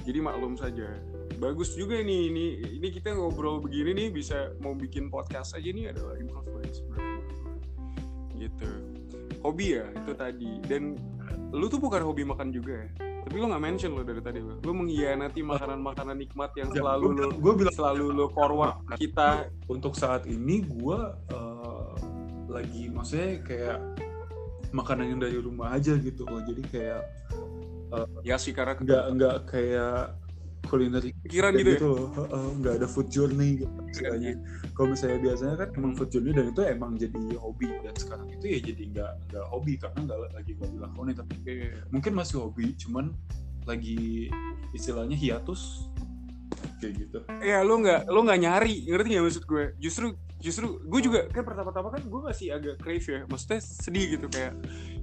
[0.02, 0.98] Jadi maklum saja
[1.42, 2.46] bagus juga nih ini
[2.78, 6.14] ini kita ngobrol begini nih bisa mau bikin podcast aja nih adalah
[6.70, 7.18] sebenarnya
[8.38, 8.70] gitu.
[9.42, 10.50] Hobi ya itu tadi.
[10.62, 10.94] Dan
[11.50, 12.88] lu tuh bukan hobi makan juga ya?
[13.22, 17.07] Tapi lu nggak mention lo dari tadi lo lu mengkhianati makanan-makanan nikmat yang Ya, selalu
[17.38, 19.46] gua lu bilang- selalu lu forward kita.
[19.70, 20.98] Untuk saat ini gue
[22.52, 23.78] lagi maksudnya kayak
[24.76, 26.42] makanan yang dari rumah aja gitu loh.
[26.42, 27.02] Jadi kayak
[28.26, 30.16] ya sih karena nggak nggak kayak
[30.66, 32.09] culinary pikiran kayak gitu, ya loh.
[32.16, 34.33] Heeh, nggak ada food journey gitu istilahnya.
[34.72, 38.44] Kalau misalnya biasanya kan emang food journey dan itu emang jadi hobi dan sekarang itu
[38.46, 41.83] ya jadi nggak nggak hobi karena nggak lagi nggak dilakoni tapi Iya.
[41.90, 43.12] mungkin masih hobi cuman
[43.62, 44.31] lagi
[44.72, 45.87] istilahnya hiatus
[46.82, 47.18] kayak gitu.
[47.42, 49.64] ya lu nggak lu nggak nyari ngerti nggak maksud gue?
[49.78, 50.06] Justru
[50.42, 53.20] justru gue juga kan pertama-tama kan gue masih agak crave ya.
[53.30, 54.58] Maksudnya sedih gitu kayak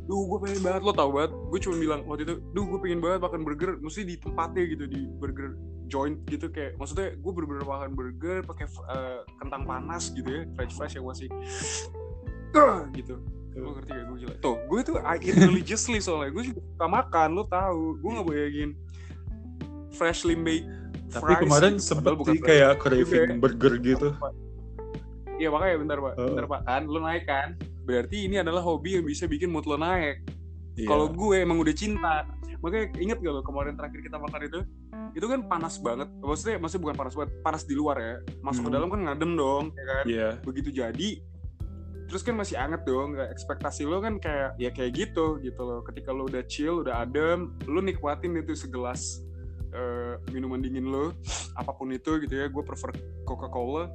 [0.05, 0.81] duh gue pengen banget.
[0.83, 4.01] Lo tau banget gue cuma bilang waktu itu duh gue pengen banget makan burger mesti
[4.03, 5.55] di tempatnya gitu di burger
[5.89, 10.73] joint gitu kayak maksudnya gue bener-bener makan burger pakai eh, kentang panas gitu ya french
[10.77, 11.27] fries yang masih
[12.97, 13.17] gitu.
[13.59, 16.87] Lo ngerti gak gue gila tuh gue tuh I eat religiously soalnya gue juga suka
[16.87, 18.71] makan lo tahu gue nggak bayangin
[19.91, 20.69] freshly made
[21.09, 21.85] Tapi fries kemarin gitu.
[21.85, 22.49] sempet bukan sih fries.
[22.49, 23.37] kayak craving ya.
[23.37, 24.07] burger gitu.
[25.39, 27.47] Iya makanya bentar pak, bentar pak kan, lo naik kan,
[27.87, 30.19] berarti ini adalah hobi yang bisa bikin mood lo naik.
[30.75, 30.87] Iya.
[30.87, 32.27] Kalau gue emang udah cinta,
[32.59, 34.59] makanya inget gak lo kemarin terakhir kita makan itu,
[35.15, 38.69] itu kan panas banget, maksudnya maksudnya bukan panas banget, panas di luar ya, masuk ke
[38.69, 38.75] Hmm.
[38.75, 40.29] dalam kan ngadem dong, ya kan, Iya.
[40.43, 41.09] begitu jadi,
[42.11, 45.79] terus kan masih anget dong, nggak ekspektasi lo kan kayak ya kayak gitu gitu loh,
[45.87, 49.23] ketika lo udah chill, udah adem, lo nikmatin itu segelas
[49.73, 51.13] eh, minuman dingin lo,
[51.59, 52.93] apa pun itu gitu ya, gue prefer
[53.25, 53.89] Coca-Cola,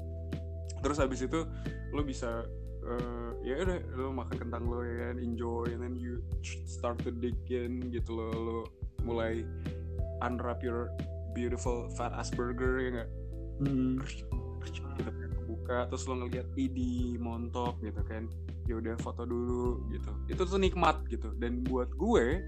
[0.85, 1.49] terus habis itu
[1.95, 2.45] lo bisa
[2.85, 6.21] eh, ya udah lo makan kentang lo ya kan enjoy and then you
[6.69, 8.59] start to dig in gitu lo lo
[9.05, 9.45] mulai
[10.21, 10.93] unwrap your
[11.33, 13.11] beautiful fat ass burger ya nggak?
[13.65, 13.97] Hmm.
[14.65, 18.29] gitu kan buka terus lo ngeliat idi montok gitu kan
[18.65, 20.13] ya udah foto dulu gitu.
[20.29, 22.41] Itu tuh nikmat gitu dan buat gue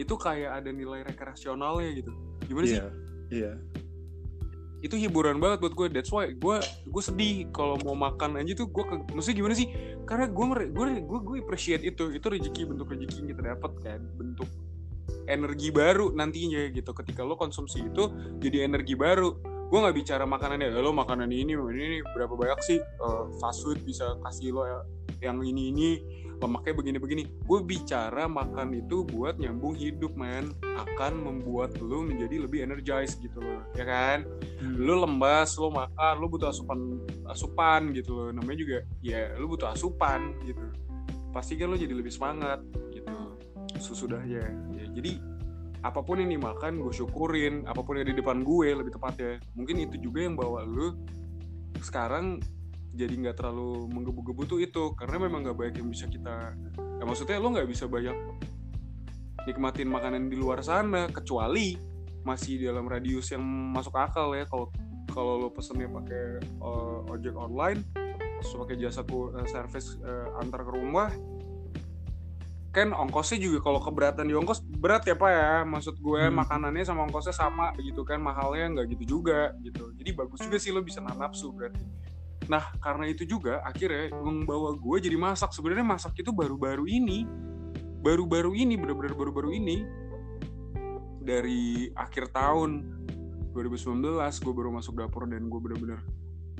[0.00, 2.12] itu kayak ada nilai rekreasionalnya gitu
[2.50, 2.90] gimana sih Iya.
[3.30, 3.52] Iya.
[4.80, 6.56] itu hiburan banget buat gue that's why gue
[6.88, 8.80] gue sedih kalau mau makan aja tuh gue
[9.12, 9.68] maksudnya gimana sih
[10.08, 14.00] karena gue gue gue gue appreciate itu itu rezeki bentuk rezeki yang kita dapat kan
[14.16, 14.48] bentuk
[15.28, 18.08] energi baru nantinya gitu ketika lo konsumsi itu
[18.40, 19.36] jadi energi baru
[19.70, 23.62] gue nggak bicara makanannya "Eh, lo makanan ini ini ini berapa banyak sih eh, fast
[23.62, 24.78] food bisa kasih lo ya
[25.20, 25.88] yang ini ini
[26.40, 30.56] lemaknya begini-begini gue bicara makan itu buat nyambung hidup men.
[30.80, 34.24] Akan membuat lu menjadi lebih energized gitu loh ya kan?
[34.60, 34.76] Hmm.
[34.80, 38.28] lu lembas lu makan lu butuh asupan asupan gitu loh.
[38.32, 40.64] Namanya juga ya lu butuh asupan gitu.
[41.30, 42.64] Pasti kan lu jadi lebih semangat
[42.96, 43.36] gitu.
[43.76, 44.44] Sesudahnya.
[44.72, 45.20] Ya jadi
[45.80, 47.68] apa pun yang dimakan gue syukurin.
[47.68, 49.36] Apa pun yang di depan gue lebih tepatnya.
[49.52, 50.96] Mungkin itu juga yang bawa lu
[51.80, 52.40] sekarang
[52.90, 57.38] jadi nggak terlalu menggebu-gebu tuh itu karena memang nggak banyak yang bisa kita ya maksudnya
[57.38, 58.16] lo nggak bisa banyak
[59.48, 61.76] nikmatin makanan di luar sana kecuali
[62.20, 63.40] masih dalam radius yang
[63.72, 64.44] masuk akal ya.
[64.44, 64.68] Kalau
[65.10, 67.80] kalau lo pesennya pakai uh, ojek online
[68.40, 71.08] terus pakai jasa ku- uh, service uh, antar ke rumah
[72.70, 75.50] kan ongkosnya juga kalau keberatan di ongkos berat ya pak ya.
[75.66, 76.36] Maksud gue Hmm.
[76.36, 79.90] makanannya sama ongkosnya sama gitu kan mahalnya nggak gitu juga gitu.
[79.96, 81.82] Jadi bagus juga sih lo bisa nahan nafsu berarti
[82.50, 85.54] nah karena itu juga akhirnya membawa gue jadi masak.
[85.54, 87.22] Sebenarnya masak itu baru-baru ini.
[88.02, 89.86] Baru-baru ini benar-benar baru-baru ini.
[91.22, 92.90] Dari akhir tahun
[93.54, 96.02] 2019 gue baru masuk dapur dan gue benar-benar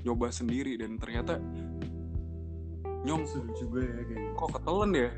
[0.07, 0.79] nyoba sendiri.
[0.79, 1.43] Dan ternyata
[3.03, 4.39] nyong Seru juga ya kayak gitu.
[4.39, 5.11] kok ketelan ya?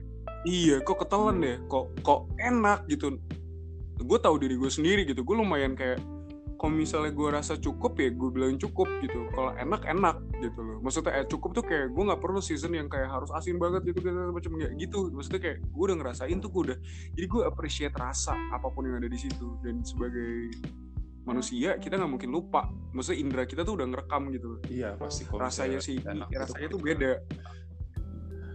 [0.48, 1.54] Iya kok ketelan ya?
[1.68, 3.20] Kok kok enak gitu.
[4.00, 5.20] Gue tahu diri gue sendiri gitu.
[5.20, 6.00] Gue lumayan kayak
[6.62, 9.26] kalau misalnya gue rasa cukup ya gue bilang cukup gitu.
[9.34, 10.78] Kalau enak enak gitu loh.
[10.78, 13.98] Maksudnya eh, cukup tuh kayak gue nggak perlu season yang kayak harus asin banget gitu
[13.98, 15.10] gitu macam kayak gitu.
[15.10, 16.78] Maksudnya kayak gue udah ngerasain tuh gue udah
[17.18, 19.58] jadi gue appreciate rasa apa pun yang ada di situ.
[19.66, 20.54] Dan sebagai
[21.26, 22.70] manusia kita nggak mungkin lupa.
[22.94, 24.60] Maksudnya indera kita tuh udah ngerekam gitu loh.
[24.70, 27.12] Iya pasti kalau rasanya sih enak rasanya itu tuh beda.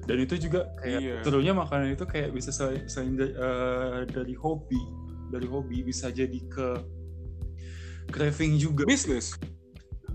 [0.08, 1.15] Dan itu juga kayak Iya.
[1.28, 4.80] serunya makanan itu kayak bisa selain, dari, eh, dari hobi.
[5.28, 6.96] Dari hobi bisa jadi ke
[8.10, 8.84] craving juga.
[8.88, 9.36] Bisnis?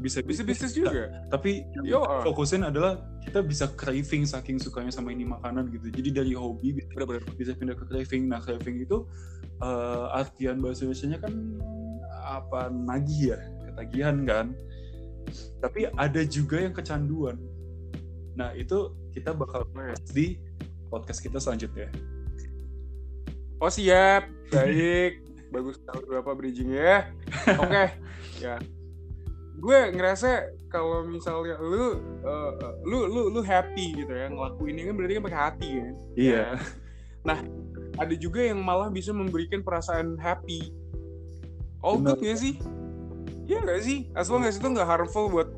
[0.02, 1.14] Bisa bisa bisnis juga?
[1.30, 5.94] Tapi Yo, yang fokusin adalah kita bisa craving saking sukanya sama ini makanan gitu.
[5.94, 8.26] Jadi dari hobi bisa, benar-benar bisa pindah ke craving.
[8.26, 9.06] Nah craving itu
[9.62, 11.34] eh, artian bahasa Indonesia kan
[12.26, 13.38] apa nagih ya?
[13.70, 14.46] Ketagihan kan?
[15.62, 17.38] Tapi ada juga yang kecanduan.
[18.34, 20.40] Nah itu kita bakal bahas di
[20.90, 21.88] podcast kita selanjutnya.
[23.62, 27.12] Oh siap, baik, bagus tahu berapa bridging ya.
[27.62, 27.84] Oke,
[28.40, 28.56] ya.
[29.60, 32.52] Gue ngerasa kalau misalnya lu, uh,
[32.88, 35.94] lu, lu, lu happy gitu ya ngelakuin ini kan berarti kan pakai hati kan.
[36.16, 36.44] iya
[38.00, 40.72] Ada juga yang malah bisa memberikan perasaan happy.
[41.84, 42.16] All Bener.
[42.16, 42.54] good gak sih?
[43.46, 43.98] Iya gak sih?
[44.16, 45.52] As long as itu nggak harmful buat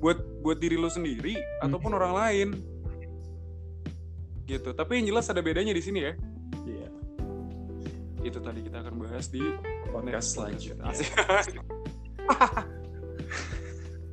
[0.00, 2.48] buat buat diri lu sendiri ataupun orang lain.
[4.48, 4.72] Gitu.
[4.72, 6.12] Tapi yang jelas ada bedanya di sini ya.
[8.24, 9.44] Itu tadi kita akan bahas di
[9.92, 10.88] podcast selanjutnya.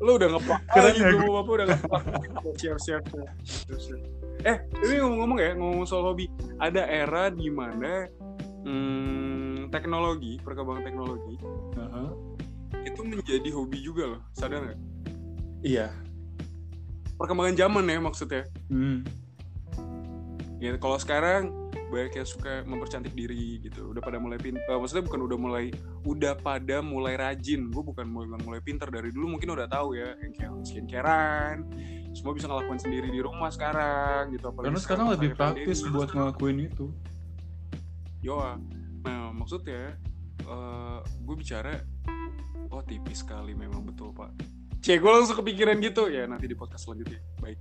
[0.03, 0.61] Lu udah ngeplak.
[0.75, 2.03] Keren ya, ya bapak udah ngeplak.
[2.59, 4.01] Siap, siap, siap.
[4.41, 6.25] Eh, ini ngomong-ngomong ya, ngomong soal hobi.
[6.57, 8.09] Ada era di mana
[8.65, 11.37] hmm, teknologi, perkembangan teknologi
[11.77, 12.11] Aha.
[12.83, 14.21] itu menjadi hobi juga loh.
[14.33, 14.79] Sadar nggak?
[15.61, 15.93] iya
[17.21, 18.43] Perkembangan zaman ya maksudnya.
[18.73, 19.05] Hmm.
[20.57, 21.53] Ya kalau sekarang
[21.91, 23.91] banyak yang suka mempercantik diri gitu.
[23.91, 24.63] Udah pada mulai pintar.
[24.79, 25.65] maksudnya bukan udah mulai
[26.07, 27.67] udah pada mulai rajin.
[27.67, 31.67] Gue bukan bilang mulai pintar dari dulu mungkin udah tahu ya yang kayak skincarean.
[32.15, 34.47] Semua bisa ngelakuin sendiri di rumah sekarang gitu.
[34.47, 35.95] Apalagi karena sekarang lebih pakai praktis pandemi.
[35.99, 36.87] buat ngelakuin itu
[38.21, 38.53] Yoa.
[39.01, 39.97] Nah, maksudnya
[40.41, 41.73] eh gue bicara
[42.71, 44.60] oh tipis sekali memang betul, Pak.
[44.81, 47.21] Cek gue langsung kepikiran gitu ya nanti di podcast selanjutnya.
[47.37, 47.57] Baik.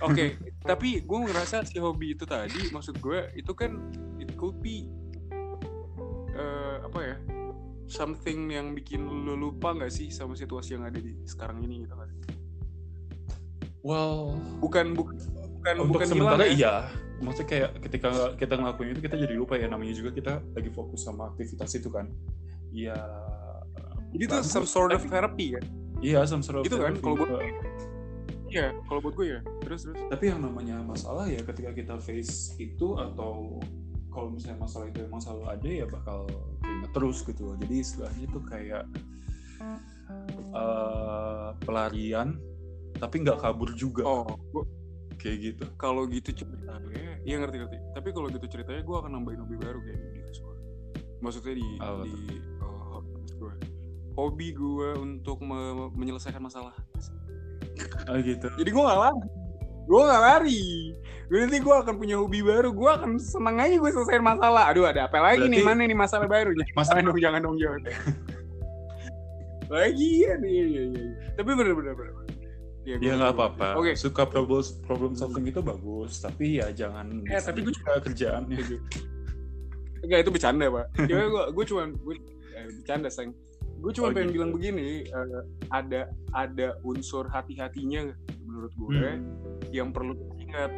[0.00, 0.38] Oke,
[0.70, 3.74] tapi gue ngerasa si hobi itu tadi maksud gue itu kan
[4.22, 4.86] it could be
[6.32, 7.16] eh, apa ya?
[7.90, 11.98] something yang bikin lu lupa nggak sih sama situasi yang ada di sekarang ini gitu
[11.98, 12.06] kan.
[13.82, 15.18] well Bukan bukan
[15.58, 16.54] bukan untuk bukan sementara hilang ya.
[16.54, 16.74] iya
[17.18, 21.02] maksudnya kayak ketika kita ngelakuin itu kita jadi lupa ya namanya juga kita lagi fokus
[21.02, 22.06] sama aktivitas itu kan
[22.70, 22.94] iya
[24.10, 25.62] Jadi itu some sort of therapy kan.
[26.00, 27.44] Iya some sort of Gitu kan, kalau buat- Uh,
[28.50, 29.40] Iya, kalau buat gue ya.
[29.62, 29.94] Terus terus.
[30.10, 33.62] tapi yang namanya masalah ya ketika kita face itu atau
[34.10, 36.26] kalau misalnya masalah itu emang selalu ada ya bakal
[36.58, 37.54] keinget terus gitu loh.
[37.62, 38.84] Jadi istilahnya itu kayak
[40.50, 42.34] eh, pelarian
[42.98, 44.02] tapi nggak kabur juga.
[44.02, 44.66] Oh, gua,
[45.14, 45.64] kayak gitu.
[45.78, 47.76] kalau gitu ceritanya iya ngerti ngerti.
[47.94, 50.56] Tapi kalau gitu ceritanya gue akan nambahin hobi baru kayak di kelas gue
[51.20, 52.16] maksudnya di Apa di
[52.64, 52.98] oh,
[53.36, 53.52] gue
[54.14, 56.74] hobi gue untuk me- menyelesaikan masalah
[58.06, 59.22] ah gitu jadi gue gak lari
[59.86, 60.62] gue gak lari
[61.30, 64.84] gue nanti gue akan punya hobi baru gue akan seneng aja gue selesaiin masalah aduh
[64.84, 67.80] ada apa lagi nih Berarti- mana nih masalah baru Mas- jangan dong jangan dong jangan
[69.70, 71.06] lagi ya nih iya, iya, iya.
[71.38, 72.28] tapi bener bener bener bener.
[72.80, 73.76] Ya, Ya nggak apa-apa.
[73.76, 73.92] Oke.
[73.92, 77.22] Suka problem problem solving itu bagus, tapi ya jangan.
[77.28, 78.80] Eh, tapi gue juga kerjaannya gitu.
[80.00, 80.86] Enggak itu bercanda pak.
[81.04, 82.14] Cuma gue gue cuma gue
[82.56, 83.36] eh, bercanda sayang.
[83.80, 84.36] Gue cuma Oh, pengen gitu.
[84.40, 86.00] bilang begini, eh, ada
[86.36, 88.12] ada unsur hati-hatinya
[88.44, 89.24] menurut gue Hmm.
[89.72, 90.70] yang perlu diingat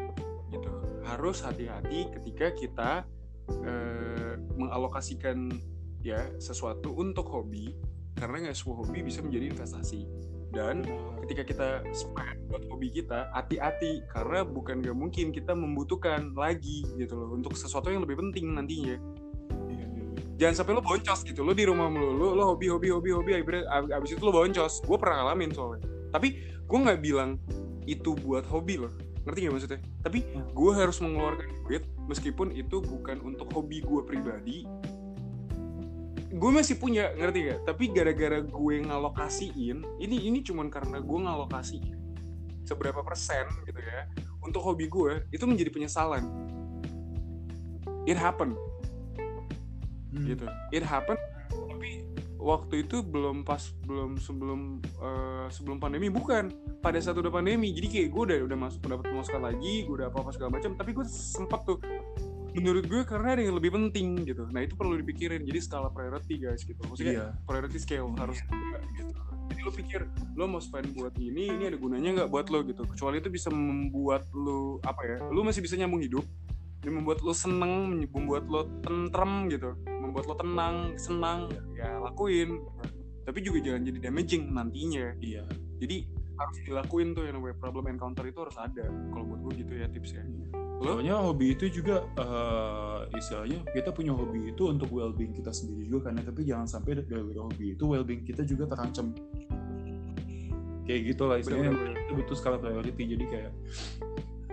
[0.48, 0.70] gitu.
[1.03, 2.90] Harus hati-hati ketika kita
[3.50, 5.50] eh, mengalokasikan
[6.00, 7.74] ya sesuatu untuk hobi
[8.14, 10.07] karena nggak semua hobi bisa menjadi investasi
[10.55, 10.86] dan
[11.26, 17.18] ketika kita spend buat hobi kita hati-hati karena bukan gak mungkin kita membutuhkan lagi gitu
[17.18, 18.96] loh untuk sesuatu yang lebih penting nantinya.
[20.43, 21.47] Jangan sampai lo boncos gitu.
[21.47, 23.30] Lo di rumah melulu lo hobi hobi hobi hobi.
[23.38, 24.82] Akhirnya ab- abis itu lo boncos.
[24.82, 25.86] Gue pernah ngalamin soalnya.
[26.11, 26.28] Tapi
[26.66, 27.38] gue nggak bilang
[27.86, 28.90] itu buat hobi loh.
[29.22, 29.80] Ngerti gak maksudnya?
[30.03, 34.66] Tapi gue harus mengeluarkan duit meskipun itu bukan untuk hobi gue pribadi.
[36.32, 41.97] Gue masih punya ngerti gak tapi gara-gara gue ngalokasiin ini ini cuman karena gue ngalokasiin
[42.66, 44.07] seberapa persen gitu ya
[44.43, 46.26] untuk hobi gue itu menjadi penyesalan.
[48.11, 48.59] It happen
[50.12, 50.28] Hmm.
[50.28, 50.46] gitu.
[50.70, 51.16] It happen
[51.52, 52.04] tapi
[52.42, 56.52] waktu itu belum pas belum sebelum eh, sebelum pandemi bukan.
[56.82, 60.08] Pada saat udah pandemi jadi kayak gue udah udah masuk dapat pemasukan lagi gue udah
[60.10, 61.78] apa apa segala macam tapi gue sempat tuh
[62.52, 64.44] menurut gue karena ada yang lebih penting gitu.
[64.52, 65.40] Nah itu perlu dipikirin.
[65.48, 66.80] Jadi skala priority guys gitu.
[66.84, 67.26] Maksudnya Iya.
[67.48, 69.12] priority scale harus ada gitu.
[69.52, 70.00] Jadi lo pikir
[70.36, 72.60] lo mau spend buat ini ini ada gunanya nggak buat lo?
[72.66, 72.84] Gitu.
[72.84, 76.24] Kecuali itu bisa membuat lo apa ya lo masih bisa nyambung hidup
[76.82, 79.78] dan membuat lo seneng membuat lo tentrem gitu
[80.12, 82.60] membuat lo tenang senang ya lakuin.
[83.24, 85.16] Tapi juga jangan jadi damaging nantinya.
[85.24, 85.48] Iya.
[85.80, 86.06] jadi
[86.36, 89.88] harus dilakuin tuh yang namanya problem encounter itu harus ada kalau buat gue gitu ya
[89.88, 90.20] tipsnya.
[90.84, 91.00] Lo?
[91.00, 96.10] Soalnya hobi itu juga eh, istilahnya kita punya hobi itu untuk well-being kita sendiri juga
[96.10, 99.16] karena tapi jangan sampai dari hobi itu well-being kita juga terancam.
[100.84, 101.72] Kayak gitu lah istilahnya.
[102.04, 103.16] Itu butuh skala priority.
[103.16, 103.52] Jadi kayak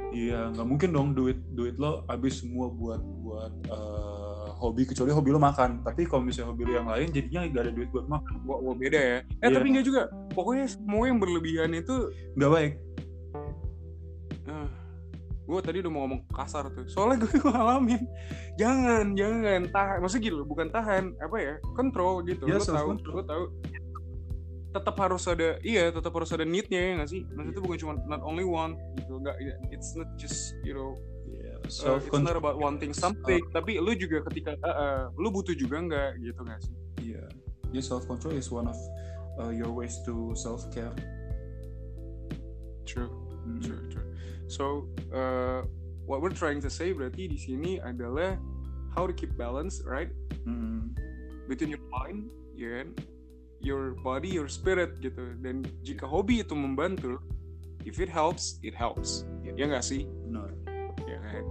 [0.10, 4.29] Iya nggak mungkin dong duit duit lo habis semua buat buat eh,
[4.60, 7.72] hobi kecuali hobi lo makan tapi kalau misalnya hobi lo yang lain jadinya nggak ada
[7.72, 9.18] duit buat makan Wah, wah, beda ya.
[9.40, 9.56] Eh Iya.
[9.56, 10.02] tapi enggak juga.
[10.36, 12.74] Pokoknya semua yang berlebihan itu nggak baik
[15.50, 16.86] gue tadi udah mau ngomong kasar tuh.
[16.86, 18.06] Soalnya gue ngalamin.
[18.62, 19.98] Jangan, jangan tahan.
[20.06, 21.54] Maksudnya gitu, bukan tahan, apa ya?
[21.74, 22.46] Kontrol gitu.
[22.46, 23.44] Ya, lo tahu, lo tahu.
[24.70, 27.26] Tetap harus ada, iya, tetap harus ada need-nya ya nggak sih?
[27.34, 29.18] Maksudnya itu bukan cuma not only one gitu.
[29.18, 29.42] Enggak,
[29.74, 30.94] it's not just you know,
[31.70, 35.54] yeah, uh, it's not about wanting something, tapi lu juga ketika, uh, uh, lu butuh
[35.54, 36.76] juga nggak gitu nggak sih?
[37.02, 37.28] yeah.
[37.72, 38.78] yeah, self control is one of
[39.38, 40.92] uh, your ways to self care
[42.90, 43.14] True.
[43.62, 44.08] True, true.
[44.48, 45.62] So, uh,
[46.06, 48.42] what we're trying to say berarti di sini adalah
[48.98, 50.10] how to keep balance, right?
[51.46, 52.98] Between your mind, ya kan?
[53.62, 55.38] Your body, your spirit gitu.
[55.38, 57.22] Dan jika hobi itu membantu,
[57.86, 59.22] if it helps, it helps.
[59.46, 60.10] Ya nggak sih?
[60.26, 60.50] benar
[61.06, 61.46] Ya kan?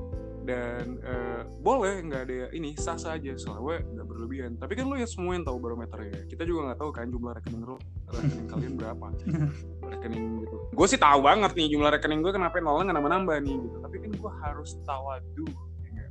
[0.49, 4.57] Dan uh, boleh nggak ada ini sah-sah aja selama nggak berlebihan.
[4.57, 6.25] Tapi kan lo ya semua yang tahu barometernya.
[6.25, 7.77] Kita juga nggak tahu kan jumlah rekening lo,
[8.09, 9.07] rekening kalian berapa
[9.93, 10.57] rekening gitu.
[10.73, 13.77] Gue sih tahu banget nih jumlah rekening gue kenapa nolnya nggak nambah-nambah nih gitu.
[13.85, 15.47] Tapi kan gue harus tawadu,
[15.93, 16.07] ya?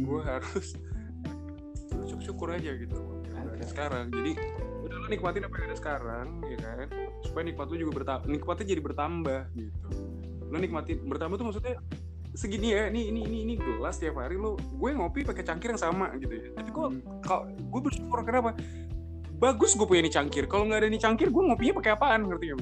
[0.00, 0.66] Gue harus
[2.30, 2.96] bersyukur aja gitu.
[3.36, 4.08] Ada sekarang.
[4.08, 4.32] Jadi
[4.88, 6.86] udah lo nikmatin apa yang ada sekarang, ya kan?
[7.28, 9.88] Supaya nikmat lu juga bertambah, nikmatnya jadi bertambah gitu.
[10.48, 11.76] Lo nikmatin bertambah tuh maksudnya
[12.34, 15.82] segini ya, ini ini ini ini gelas tiap hari lo, gue ngopi pakai cangkir yang
[15.82, 16.46] sama gitu ya.
[16.54, 16.88] Tapi kok
[17.26, 18.54] kalau gue bersyukur kenapa?
[19.40, 20.44] Bagus gue punya ini cangkir.
[20.46, 22.28] Kalau nggak ada ini cangkir, gue ngopinya pakai apaan?
[22.28, 22.60] Ngerti gak?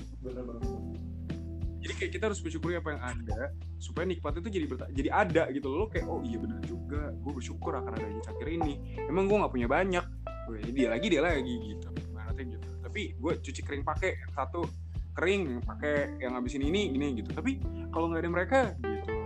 [1.88, 3.40] jadi kayak kita harus bersyukuri apa yang ada
[3.80, 7.16] supaya nikmat itu jadi berta- jadi ada gitu loh Lo kayak oh iya benar juga
[7.16, 10.04] gue bersyukur akan adanya cangkir ini emang gue nggak punya banyak
[10.44, 14.68] Gue, dia lagi dia lagi gitu ibaratnya gitu tapi gue cuci kering pakai satu
[15.16, 17.56] kering pakai yang habisin ini ini gitu tapi
[17.88, 19.17] kalau nggak ada mereka gitu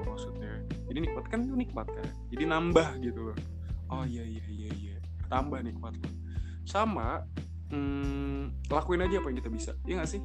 [0.93, 2.07] jadi nikmat kan itu nikmat kan.
[2.28, 3.36] Jadi nambah gitu loh.
[3.88, 4.97] Oh iya iya iya iya.
[5.32, 6.09] Tambah nikmat lo
[6.62, 7.26] sama
[7.72, 9.72] hmm, lakuin aja apa yang kita bisa.
[9.88, 10.22] Iya gak sih?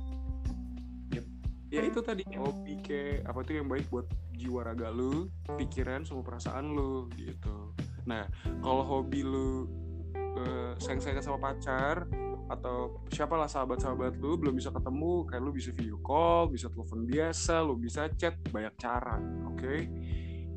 [1.67, 4.07] Ya itu tadi hobi kayak apa tuh yang baik buat
[4.39, 5.27] jiwa raga lu
[5.59, 7.75] pikiran sama perasaan lu gitu.
[8.07, 8.23] Nah
[8.63, 9.67] kalau hobi lu
[10.15, 12.07] eh, sayang-sayang sama pacar
[12.47, 17.59] atau siapalah sahabat-sahabat lu belum bisa ketemu kayak lu bisa video call bisa telepon biasa
[17.59, 19.19] lu bisa chat banyak cara
[19.51, 19.83] oke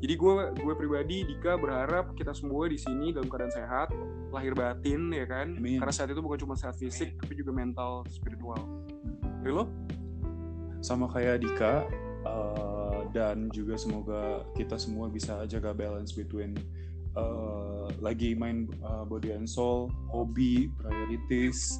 [0.01, 3.93] jadi gue gue pribadi Dika berharap kita semua di sini dalam keadaan sehat
[4.33, 5.53] lahir batin ya kan?
[5.53, 5.77] Amin.
[5.77, 8.57] karena sehat itu bukan cuma sehat fisik tapi juga mental spiritual.
[9.45, 9.69] Dari lo?
[10.81, 11.85] Sama kayak Dika
[12.25, 16.57] uh, dan juga semoga kita semua bisa jaga balance between
[17.13, 21.77] uh, lagi main uh, body and soul, hobi, priorities,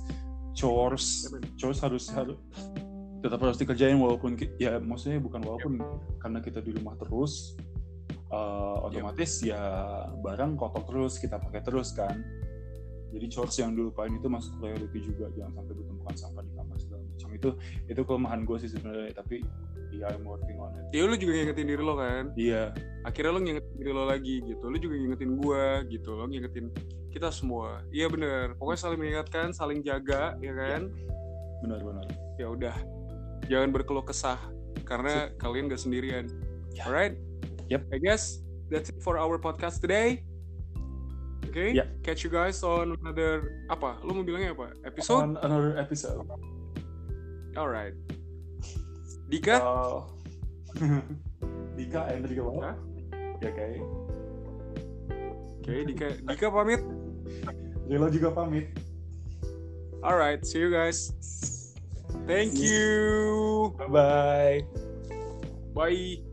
[0.54, 1.26] chores,
[1.58, 2.38] chores harus harus
[3.22, 5.82] tetap harus dikerjain walaupun ya maksudnya bukan walaupun
[6.22, 7.58] karena kita di rumah terus
[8.32, 9.60] uh, otomatis ya
[10.24, 12.24] barang kotor terus kita pakai terus kan.
[13.12, 17.04] Jadi chores yang dilupain itu masuk priority juga jangan sampai ditemukan sampah di kamar segala
[17.04, 17.30] macam.
[17.36, 17.50] Itu
[17.92, 19.44] itu kelemahan gue sih sebenarnya tapi
[19.92, 20.96] ya I'm working on it.
[20.96, 22.32] Ya lu juga ngingetin diri lo kan?
[22.40, 22.72] Iya.
[23.04, 24.64] Akhirnya lo ngingetin diri lo lagi gitu.
[24.72, 26.10] Lo juga ngingetin gua gitu.
[26.16, 26.72] Lo ngingetin
[27.12, 27.84] kita semua.
[27.92, 28.56] Iya bener.
[28.56, 30.88] Pokoknya saling mengingatkan saling jaga ya kan?
[31.60, 32.08] Benar-benar
[32.40, 32.76] ya udah.
[33.52, 34.40] Jangan berkeluh kesah
[34.88, 36.32] karena kalian gak sendirian.
[36.72, 36.88] Ya.
[36.88, 37.20] alright
[37.72, 37.88] Yep.
[37.96, 40.28] I guess that's it for our podcast today.
[41.48, 41.88] Okay Ya.
[42.04, 43.96] catch you guys on another apa?
[44.04, 44.76] Lo mau bilangnya apa?
[44.84, 45.24] Episode?
[45.24, 46.28] On another episode.
[47.56, 47.96] Alright.
[49.32, 49.56] Dika?
[49.64, 50.04] Uh,
[51.80, 52.44] Dika and Dika
[53.42, 53.84] ya kayak.
[55.64, 56.84] Oke Dika Dika pamit.
[57.88, 58.68] Rilo juga pamit.
[60.04, 61.12] Alright see you guys.
[62.28, 63.72] Thank you.
[63.80, 64.60] bye bye
[65.72, 66.31] bye